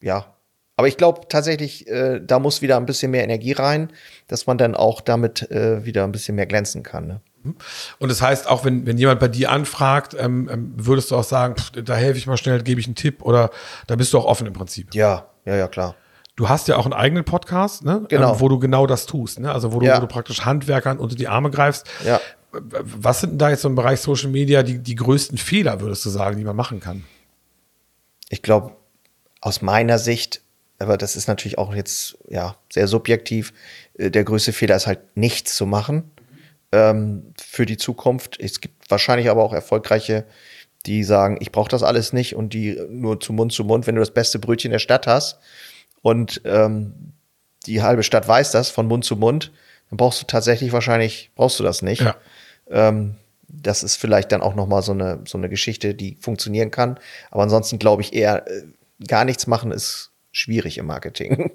ja, 0.00 0.35
aber 0.76 0.88
ich 0.88 0.96
glaube 0.98 1.22
tatsächlich, 1.28 1.88
äh, 1.88 2.20
da 2.20 2.38
muss 2.38 2.60
wieder 2.60 2.76
ein 2.76 2.86
bisschen 2.86 3.10
mehr 3.10 3.24
Energie 3.24 3.52
rein, 3.52 3.90
dass 4.28 4.46
man 4.46 4.58
dann 4.58 4.74
auch 4.74 5.00
damit 5.00 5.50
äh, 5.50 5.84
wieder 5.84 6.04
ein 6.04 6.12
bisschen 6.12 6.34
mehr 6.34 6.46
glänzen 6.46 6.82
kann. 6.82 7.06
Ne? 7.06 7.20
Mhm. 7.42 7.56
Und 7.98 8.10
das 8.10 8.20
heißt, 8.20 8.46
auch 8.48 8.64
wenn, 8.64 8.86
wenn 8.86 8.98
jemand 8.98 9.20
bei 9.20 9.28
dir 9.28 9.50
anfragt, 9.50 10.14
ähm, 10.18 10.50
ähm, 10.52 10.72
würdest 10.76 11.10
du 11.10 11.16
auch 11.16 11.24
sagen, 11.24 11.56
pff, 11.56 11.72
da 11.82 11.94
helfe 11.94 12.18
ich 12.18 12.26
mal 12.26 12.36
schnell, 12.36 12.62
gebe 12.62 12.80
ich 12.80 12.86
einen 12.86 12.94
Tipp 12.94 13.22
oder 13.22 13.50
da 13.86 13.96
bist 13.96 14.12
du 14.12 14.18
auch 14.18 14.26
offen 14.26 14.46
im 14.46 14.52
Prinzip. 14.52 14.94
Ja, 14.94 15.26
ja, 15.46 15.56
ja, 15.56 15.68
klar. 15.68 15.94
Du 16.36 16.50
hast 16.50 16.68
ja 16.68 16.76
auch 16.76 16.84
einen 16.84 16.92
eigenen 16.92 17.24
Podcast, 17.24 17.82
ne? 17.82 18.04
Genau. 18.10 18.34
Ähm, 18.34 18.40
wo 18.40 18.48
du 18.50 18.58
genau 18.58 18.86
das 18.86 19.06
tust, 19.06 19.40
ne? 19.40 19.50
Also 19.50 19.72
wo 19.72 19.80
du, 19.80 19.86
ja. 19.86 19.96
wo 19.96 20.02
du 20.02 20.06
praktisch 20.06 20.44
Handwerkern 20.44 20.98
unter 20.98 21.16
die 21.16 21.28
Arme 21.28 21.50
greifst. 21.50 21.86
Ja. 22.04 22.20
Was 22.52 23.20
sind 23.20 23.30
denn 23.30 23.38
da 23.38 23.48
jetzt 23.48 23.62
so 23.62 23.68
im 23.68 23.74
Bereich 23.74 24.00
Social 24.00 24.28
Media 24.28 24.62
die, 24.62 24.78
die 24.78 24.94
größten 24.94 25.38
Fehler, 25.38 25.80
würdest 25.80 26.04
du 26.04 26.10
sagen, 26.10 26.36
die 26.36 26.44
man 26.44 26.56
machen 26.56 26.80
kann? 26.80 27.04
Ich 28.28 28.42
glaube, 28.42 28.76
aus 29.40 29.62
meiner 29.62 29.98
Sicht 29.98 30.42
aber 30.78 30.96
das 30.96 31.16
ist 31.16 31.28
natürlich 31.28 31.58
auch 31.58 31.74
jetzt 31.74 32.18
ja 32.28 32.56
sehr 32.70 32.88
subjektiv. 32.88 33.52
Äh, 33.94 34.10
der 34.10 34.24
größte 34.24 34.52
Fehler 34.52 34.76
ist 34.76 34.86
halt 34.86 35.16
nichts 35.16 35.56
zu 35.56 35.66
machen 35.66 36.10
ähm, 36.72 37.32
für 37.40 37.66
die 37.66 37.76
Zukunft. 37.76 38.38
Es 38.40 38.60
gibt 38.60 38.90
wahrscheinlich 38.90 39.30
aber 39.30 39.42
auch 39.42 39.52
erfolgreiche, 39.52 40.24
die 40.84 41.02
sagen, 41.02 41.38
ich 41.40 41.50
brauche 41.50 41.68
das 41.68 41.82
alles 41.82 42.12
nicht 42.12 42.36
und 42.36 42.52
die 42.52 42.80
nur 42.88 43.20
zu 43.20 43.32
Mund 43.32 43.52
zu 43.52 43.64
Mund, 43.64 43.86
wenn 43.86 43.96
du 43.96 44.00
das 44.00 44.12
beste 44.12 44.38
Brötchen 44.38 44.70
der 44.70 44.78
Stadt 44.78 45.06
hast 45.06 45.38
und 46.02 46.42
ähm, 46.44 47.12
die 47.66 47.82
halbe 47.82 48.02
Stadt 48.02 48.28
weiß 48.28 48.52
das 48.52 48.70
von 48.70 48.86
Mund 48.86 49.04
zu 49.04 49.16
Mund, 49.16 49.52
dann 49.90 49.96
brauchst 49.96 50.20
du 50.20 50.26
tatsächlich 50.26 50.72
wahrscheinlich 50.72 51.30
brauchst 51.34 51.58
du 51.58 51.64
das 51.64 51.82
nicht. 51.82 52.02
Ja. 52.02 52.16
Ähm, 52.70 53.16
das 53.48 53.82
ist 53.82 53.96
vielleicht 53.96 54.32
dann 54.32 54.42
auch 54.42 54.54
noch 54.54 54.66
mal 54.66 54.82
so 54.82 54.92
eine 54.92 55.20
so 55.24 55.38
eine 55.38 55.48
Geschichte, 55.48 55.94
die 55.94 56.16
funktionieren 56.20 56.70
kann. 56.70 56.98
Aber 57.30 57.42
ansonsten 57.42 57.78
glaube 57.78 58.02
ich 58.02 58.12
eher 58.12 58.46
äh, 58.48 58.64
gar 59.06 59.24
nichts 59.24 59.46
machen 59.46 59.72
ist 59.72 60.12
schwierig 60.36 60.76
im 60.76 60.84
Marketing. 60.86 61.50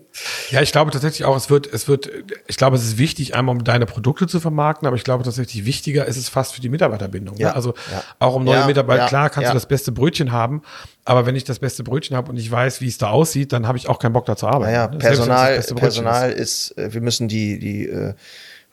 Ja, 0.50 0.62
ich 0.62 0.72
glaube 0.72 0.90
tatsächlich 0.90 1.24
auch, 1.24 1.36
es 1.36 1.52
wird, 1.52 1.72
es 1.72 1.88
wird, 1.88 2.10
ich 2.48 2.58
glaube, 2.58 2.76
es 2.76 2.84
ist 2.84 2.98
wichtig, 2.98 3.36
einmal 3.36 3.56
um 3.56 3.64
deine 3.64 3.86
Produkte 3.86 4.26
zu 4.26 4.40
vermarkten, 4.40 4.88
aber 4.88 4.98
ich 4.98 5.04
glaube 5.04 5.24
tatsächlich 5.24 5.66
wichtiger 5.66 6.06
ist 6.06 6.18
es 6.18 6.30
fast 6.30 6.56
für 6.56 6.62
die 6.62 6.70
Mitarbeiterbindung. 6.70 7.36
Ne? 7.36 7.42
Ja, 7.44 7.52
Also 7.52 7.76
ja. 7.92 8.04
auch 8.18 8.34
um 8.34 8.44
neue 8.44 8.62
Ja, 8.62 8.66
Mitarbeiter, 8.66 9.06
klar 9.06 9.30
kannst 9.30 9.52
du 9.52 9.54
das 9.54 9.68
beste 9.68 9.92
Brötchen 9.92 10.32
haben, 10.32 10.64
aber 11.06 11.28
wenn 11.28 11.36
ich 11.36 11.44
das 11.44 11.60
beste 11.60 11.84
Brötchen 11.84 12.18
habe 12.18 12.32
und 12.32 12.38
ich 12.38 12.50
weiß, 12.50 12.82
wie 12.82 12.88
es 12.88 12.98
da 12.98 13.12
aussieht, 13.12 13.54
dann 13.54 13.68
habe 13.68 13.78
ich 13.78 13.88
auch 13.88 14.00
keinen 14.00 14.14
Bock 14.14 14.26
da 14.26 14.36
zu 14.36 14.48
arbeiten. 14.48 14.72
Naja, 14.72 14.88
ne? 14.88 14.98
Personal, 14.98 15.62
Personal 15.76 16.32
ist, 16.32 16.76
äh, 16.78 16.92
wir 16.92 17.02
müssen 17.02 17.28
die, 17.28 17.60
die 17.60 17.88
äh, 17.88 18.16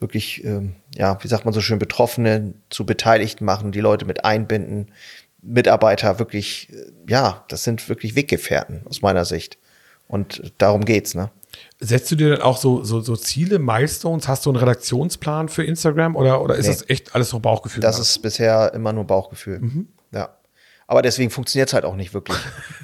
wirklich, 0.00 0.42
ähm, 0.42 0.74
ja, 0.96 1.22
wie 1.22 1.28
sagt 1.28 1.44
man 1.44 1.52
so 1.52 1.60
schön, 1.60 1.78
Betroffene 1.78 2.54
zu 2.70 2.86
Beteiligten 2.86 3.44
machen, 3.44 3.72
die 3.72 3.80
Leute 3.80 4.06
mit 4.06 4.24
einbinden, 4.24 4.90
Mitarbeiter 5.42 6.18
wirklich, 6.18 6.70
äh, 6.72 7.10
ja, 7.10 7.44
das 7.48 7.62
sind 7.62 7.88
wirklich 7.90 8.16
Weggefährten 8.16 8.82
aus 8.88 9.02
meiner 9.02 9.26
Sicht. 9.26 9.58
Und 10.08 10.52
darum 10.58 10.84
geht's, 10.84 11.14
ne? 11.14 11.30
Setzt 11.80 12.10
du 12.10 12.16
dir 12.16 12.30
dann 12.30 12.42
auch 12.42 12.56
so, 12.56 12.82
so, 12.82 13.00
so 13.00 13.16
Ziele, 13.16 13.58
Milestones? 13.58 14.26
Hast 14.26 14.46
du 14.46 14.50
einen 14.50 14.58
Redaktionsplan 14.58 15.48
für 15.48 15.64
Instagram 15.64 16.16
oder, 16.16 16.42
oder 16.42 16.56
ist 16.56 16.66
Nee. 16.66 16.72
das 16.72 16.88
echt 16.88 17.14
alles 17.14 17.30
so 17.30 17.38
Bauchgefühl? 17.40 17.80
Das 17.80 17.98
ist 17.98 18.20
bisher 18.22 18.72
immer 18.74 18.92
nur 18.92 19.04
Bauchgefühl. 19.04 19.86
Ja. 20.12 20.30
Aber 20.86 21.02
deswegen 21.02 21.30
funktioniert 21.30 21.68
es 21.68 21.74
halt 21.74 21.84
auch 21.84 21.96
nicht 21.96 22.14
wirklich. 22.14 22.38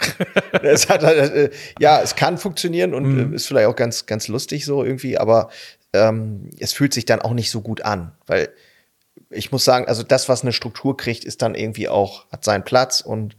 es 0.62 0.88
hat 0.88 1.02
halt, 1.02 1.33
äh, 1.33 1.50
ja, 1.81 2.02
es 2.02 2.14
kann 2.16 2.37
funktionieren 2.38 2.95
und 2.95 3.33
äh, 3.33 3.35
ist 3.35 3.47
vielleicht 3.47 3.66
auch 3.69 3.76
ganz, 3.76 4.07
ganz 4.07 4.28
lustig 4.28 4.64
so 4.64 4.85
irgendwie, 4.85 5.19
aber 5.19 5.49
ähm, 5.93 6.50
es 6.59 6.73
fühlt 6.73 6.93
sich 6.93 7.07
dann 7.07 7.23
auch 7.23 7.33
nicht 7.33 7.50
so 7.50 7.62
gut 7.62 7.83
an, 7.83 8.12
weil 8.26 8.50
ich 9.31 9.50
muss 9.52 9.64
sagen, 9.64 9.87
also 9.87 10.02
das, 10.02 10.28
was 10.28 10.43
eine 10.43 10.52
Struktur 10.52 10.97
kriegt, 10.97 11.25
ist 11.25 11.43
dann 11.43 11.54
irgendwie 11.54 11.88
auch, 11.88 12.26
hat 12.31 12.45
seinen 12.45 12.64
Platz 12.64 13.00
und 13.00 13.37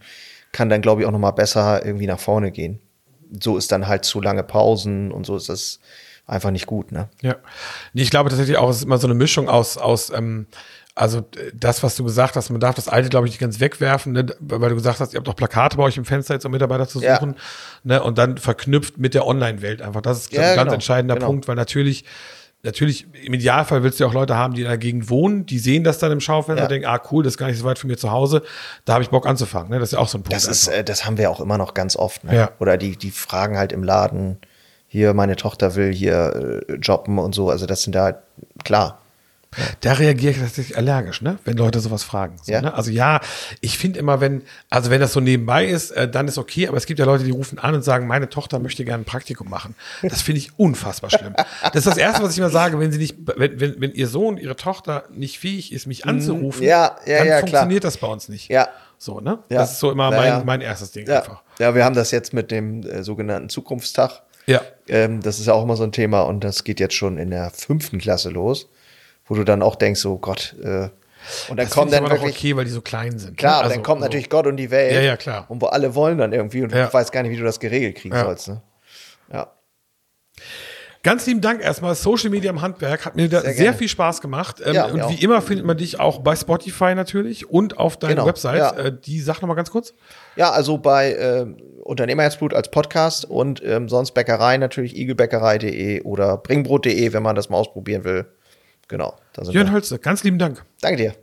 kann 0.52 0.68
dann, 0.68 0.82
glaube 0.82 1.00
ich, 1.02 1.06
auch 1.06 1.12
noch 1.12 1.18
mal 1.18 1.30
besser 1.30 1.84
irgendwie 1.84 2.06
nach 2.06 2.18
vorne 2.20 2.50
gehen. 2.50 2.80
So 3.40 3.56
ist 3.56 3.72
dann 3.72 3.86
halt 3.86 4.04
zu 4.04 4.20
lange 4.20 4.42
Pausen 4.42 5.10
und 5.12 5.26
so 5.26 5.36
ist 5.36 5.48
das 5.48 5.80
einfach 6.26 6.50
nicht 6.50 6.66
gut, 6.66 6.92
ne? 6.92 7.08
Ja. 7.22 7.36
Nee, 7.92 8.02
ich 8.02 8.10
glaube 8.10 8.30
tatsächlich 8.30 8.56
auch, 8.56 8.68
es 8.70 8.78
ist 8.78 8.84
immer 8.84 8.98
so 8.98 9.06
eine 9.06 9.14
Mischung 9.14 9.48
aus, 9.48 9.78
aus 9.78 10.10
ähm, 10.10 10.46
also 10.94 11.22
das, 11.52 11.82
was 11.82 11.94
du 11.94 12.04
gesagt 12.04 12.36
hast, 12.36 12.48
man 12.48 12.58
darf 12.60 12.74
das 12.74 12.88
alte, 12.88 13.10
glaube 13.10 13.26
ich, 13.26 13.32
nicht 13.32 13.38
ganz 13.40 13.60
wegwerfen, 13.60 14.12
ne? 14.12 14.26
weil 14.40 14.70
du 14.70 14.76
gesagt 14.76 14.98
hast, 14.98 15.12
ihr 15.12 15.18
habt 15.18 15.28
auch 15.28 15.36
Plakate 15.36 15.76
bei 15.76 15.82
euch 15.82 15.98
im 15.98 16.06
Fenster 16.06 16.32
jetzt, 16.34 16.46
um 16.46 16.52
Mitarbeiter 16.52 16.88
zu 16.88 17.00
Ja. 17.02 17.16
suchen, 17.16 17.36
ne? 17.84 18.02
und 18.02 18.16
dann 18.16 18.38
verknüpft 18.38 18.96
mit 18.96 19.12
der 19.12 19.26
Online-Welt 19.26 19.82
einfach. 19.82 20.00
Das 20.00 20.18
ist 20.20 20.32
Ja, 20.32 20.40
ein 20.40 20.46
ganz 20.56 20.64
genau, 20.64 20.74
entscheidender 20.74 21.14
genau. 21.16 21.26
Punkt, 21.26 21.48
weil 21.48 21.54
natürlich, 21.54 22.06
natürlich, 22.66 23.06
im 23.24 23.32
Idealfall 23.32 23.82
willst 23.82 23.98
du 23.98 24.04
ja 24.04 24.10
auch 24.10 24.14
Leute 24.14 24.36
haben, 24.36 24.52
die 24.54 24.60
in 24.62 24.68
der 24.68 24.76
Gegend 24.76 25.08
wohnen, 25.08 25.46
die 25.46 25.58
sehen 25.58 25.82
das 25.84 25.98
dann 25.98 26.12
im 26.12 26.20
Schaufenster 26.20 26.58
Ja. 26.58 26.64
und 26.64 26.70
denken, 26.70 26.86
ah 26.86 27.00
cool, 27.10 27.24
das 27.24 27.32
ist 27.34 27.38
gar 27.38 27.46
nicht 27.46 27.58
so 27.58 27.64
weit 27.64 27.78
von 27.78 27.88
mir 27.88 27.96
zu 27.96 28.10
Hause, 28.10 28.42
da 28.84 28.92
habe 28.94 29.02
ich 29.02 29.10
Bock 29.10 29.26
anzufangen. 29.26 29.70
Ne? 29.70 29.78
Das 29.78 29.88
ist 29.88 29.92
ja 29.92 29.98
auch 30.00 30.08
so 30.08 30.18
ein 30.18 30.22
Punkt. 30.22 30.34
Das 30.34 30.46
ist, 30.46 30.68
äh, 30.68 30.84
das 30.84 31.06
haben 31.06 31.16
wir 31.16 31.30
auch 31.30 31.40
immer 31.40 31.56
noch 31.56 31.72
ganz 31.72 31.96
oft. 31.96 32.24
Ne? 32.24 32.34
Ja. 32.36 32.50
Oder 32.58 32.76
die, 32.76 32.96
die 32.96 33.10
fragen 33.10 33.56
halt 33.56 33.72
im 33.72 33.82
Laden, 33.82 34.38
hier, 34.88 35.14
meine 35.14 35.36
Tochter 35.36 35.74
will 35.74 35.92
hier 35.92 36.62
äh, 36.68 36.74
jobben 36.74 37.18
und 37.18 37.34
so. 37.34 37.50
Also 37.50 37.66
das 37.66 37.82
sind 37.82 37.94
da 37.94 38.04
halt, 38.04 38.16
klar. 38.64 39.00
Da 39.80 39.92
reagiere 39.94 40.32
ich 40.32 40.38
tatsächlich 40.38 40.76
allergisch, 40.76 41.22
ne? 41.22 41.38
wenn 41.44 41.56
Leute 41.56 41.80
sowas 41.80 42.02
fragen. 42.02 42.36
So, 42.42 42.52
Ja. 42.52 42.60
ne? 42.62 42.74
Also 42.74 42.90
ja, 42.90 43.20
ich 43.60 43.78
finde 43.78 43.98
immer, 43.98 44.20
wenn, 44.20 44.42
also 44.70 44.90
wenn 44.90 45.00
das 45.00 45.12
so 45.12 45.20
nebenbei 45.20 45.66
ist, 45.66 45.90
äh, 45.92 46.08
dann 46.08 46.28
ist 46.28 46.38
okay, 46.38 46.68
aber 46.68 46.76
es 46.76 46.86
gibt 46.86 46.98
ja 46.98 47.06
Leute, 47.06 47.24
die 47.24 47.30
rufen 47.30 47.58
an 47.58 47.74
und 47.74 47.82
sagen, 47.82 48.06
meine 48.06 48.28
Tochter 48.28 48.58
möchte 48.58 48.84
gerne 48.84 49.02
ein 49.02 49.06
Praktikum 49.06 49.48
machen. 49.48 49.74
Das 50.02 50.22
finde 50.22 50.38
ich 50.40 50.58
unfassbar 50.58 51.10
schlimm. 51.10 51.34
Das 51.62 51.74
ist 51.76 51.86
das 51.86 51.96
Erste, 51.96 52.22
was 52.22 52.32
ich 52.32 52.38
immer 52.38 52.50
sage, 52.50 52.78
wenn 52.80 52.92
sie 52.92 52.98
nicht, 52.98 53.16
wenn, 53.36 53.60
wenn, 53.60 53.80
wenn 53.80 53.92
ihr 53.92 54.08
Sohn, 54.08 54.36
ihre 54.38 54.56
Tochter 54.56 55.04
nicht 55.12 55.38
fähig 55.38 55.72
ist, 55.72 55.86
mich 55.86 56.06
anzurufen, 56.06 56.60
Mhm. 56.62 56.66
Ja, 56.68 56.96
ja, 57.06 57.18
dann 57.18 57.26
ja, 57.26 57.38
klar. 57.38 57.40
funktioniert 57.40 57.84
das 57.84 57.96
bei 57.98 58.06
uns 58.06 58.28
nicht. 58.28 58.50
Ja. 58.50 58.68
So, 58.98 59.20
ne? 59.20 59.38
Ja. 59.50 59.58
Das 59.60 59.72
ist 59.72 59.80
so 59.80 59.90
immer 59.90 60.10
mein, 60.10 60.44
mein 60.46 60.60
erstes 60.60 60.90
Ding 60.92 61.06
Ja, 61.06 61.18
einfach. 61.20 61.42
ja 61.58 61.74
wir 61.74 61.84
haben 61.84 61.94
das 61.94 62.10
jetzt 62.12 62.32
mit 62.32 62.50
dem 62.50 62.82
äh, 62.82 63.02
sogenannten 63.02 63.48
Zukunftstag. 63.48 64.22
Ja. 64.46 64.60
Ähm, 64.88 65.20
das 65.22 65.38
ist 65.40 65.46
ja 65.46 65.52
auch 65.54 65.62
immer 65.64 65.76
so 65.76 65.82
ein 65.84 65.92
Thema 65.92 66.22
und 66.22 66.44
das 66.44 66.64
geht 66.64 66.78
jetzt 66.80 66.94
schon 66.94 67.18
in 67.18 67.30
der 67.30 67.50
fünften 67.50 67.98
Klasse 67.98 68.30
los, 68.30 68.68
wo 69.28 69.34
du 69.34 69.44
dann 69.44 69.62
auch 69.62 69.76
denkst, 69.76 70.04
oh 70.06 70.18
Gott, 70.18 70.54
äh, 70.62 70.88
und 71.48 71.56
dann 71.56 71.66
Das 71.66 71.70
kommt 71.70 71.92
dann 71.92 72.04
aber 72.04 72.14
wirklich, 72.20 72.36
okay, 72.36 72.56
weil 72.56 72.64
die 72.66 72.70
so 72.70 72.80
klein 72.82 73.18
sind. 73.18 73.36
klar, 73.36 73.54
ne? 73.54 73.58
und 73.58 73.64
Also, 73.64 73.74
dann 73.76 73.82
kommt 73.82 74.00
so. 74.00 74.04
natürlich 74.06 74.30
Gott 74.30 74.46
und 74.46 74.56
die 74.56 74.70
Welt. 74.70 74.92
Ja, 74.94 75.00
ja, 75.00 75.16
klar. 75.16 75.44
Und 75.48 75.60
wo 75.60 75.66
alle 75.66 75.94
wollen 75.96 76.18
dann 76.18 76.32
irgendwie 76.32 76.62
und 76.62 76.72
Ja. 76.72 76.86
du 76.86 76.92
weißt 76.92 77.10
gar 77.10 77.22
nicht, 77.24 77.32
wie 77.32 77.36
du 77.36 77.42
das 77.44 77.58
geregelt 77.58 77.96
kriegen 77.96 78.14
Ja. 78.14 78.24
sollst. 78.24 78.46
Ne? 78.48 78.62
Ja. 79.32 79.48
Ganz 81.02 81.24
lieben 81.26 81.40
Dank 81.40 81.62
erstmal. 81.62 81.94
Social 81.94 82.30
Media 82.30 82.50
im 82.50 82.62
Handwerk 82.62 83.04
hat 83.06 83.14
mir 83.14 83.28
da 83.28 83.40
sehr, 83.40 83.54
Sehr 83.54 83.74
viel 83.74 83.88
Spaß 83.88 84.20
gemacht. 84.20 84.60
Ähm, 84.64 84.74
Ja, 84.74 84.86
und 84.86 84.96
wie 84.96 85.02
auch. 85.02 85.20
immer 85.22 85.42
findet 85.42 85.64
man 85.64 85.76
dich 85.76 86.00
auch 86.00 86.18
bei 86.20 86.34
Spotify 86.34 86.94
natürlich 86.96 87.48
und 87.48 87.78
auf 87.78 87.96
deiner 87.96 88.14
Genau, 88.14 88.26
Website. 88.26 88.58
ja. 88.58 88.70
Äh, 88.76 88.92
die 88.92 89.20
sag 89.20 89.40
noch 89.40 89.48
mal 89.48 89.54
ganz 89.54 89.70
kurz. 89.70 89.94
Ja, 90.34 90.50
also 90.50 90.78
bei 90.78 91.12
äh, 91.12 91.46
Unternehmerherzblut 91.82 92.54
als 92.54 92.70
Podcast 92.72 93.24
und 93.24 93.62
ähm, 93.64 93.88
sonst 93.88 94.12
Bäckerei 94.14 94.56
natürlich 94.58 94.96
igelbäckerei.de 94.96 96.02
oder 96.02 96.38
bringbrot.de, 96.38 97.12
wenn 97.12 97.22
man 97.22 97.36
das 97.36 97.50
mal 97.50 97.58
ausprobieren 97.58 98.02
will. 98.04 98.26
Genau. 98.88 99.16
Jörn. 99.50 99.72
Hölze, 99.72 99.98
ganz 99.98 100.22
lieben 100.24 100.38
Dank. 100.38 100.64
Danke 100.80 100.96
dir. 100.96 101.14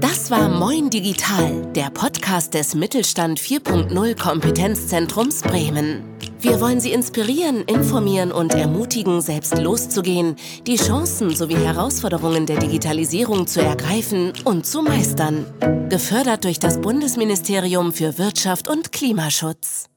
Das 0.00 0.30
war 0.30 0.48
Moin 0.48 0.90
Digital, 0.90 1.66
der 1.72 1.90
Podcast 1.90 2.54
des 2.54 2.74
Mittelstand 2.74 3.38
4.0 3.38 4.20
Kompetenzzentrums 4.20 5.42
Bremen. 5.42 6.02
Wir 6.40 6.60
wollen 6.60 6.80
Sie 6.80 6.92
inspirieren, 6.92 7.62
informieren 7.62 8.32
und 8.32 8.54
ermutigen, 8.54 9.20
selbst 9.20 9.58
loszugehen, 9.58 10.36
die 10.66 10.76
Chancen 10.76 11.34
sowie 11.34 11.56
Herausforderungen 11.56 12.46
der 12.46 12.58
Digitalisierung 12.58 13.46
zu 13.46 13.60
ergreifen 13.60 14.32
und 14.44 14.66
zu 14.66 14.82
meistern. 14.82 15.46
Gefördert 15.88 16.44
durch 16.44 16.58
das 16.58 16.80
Bundesministerium 16.80 17.92
für 17.92 18.18
Wirtschaft 18.18 18.68
und 18.68 18.92
Klimaschutz. 18.92 19.90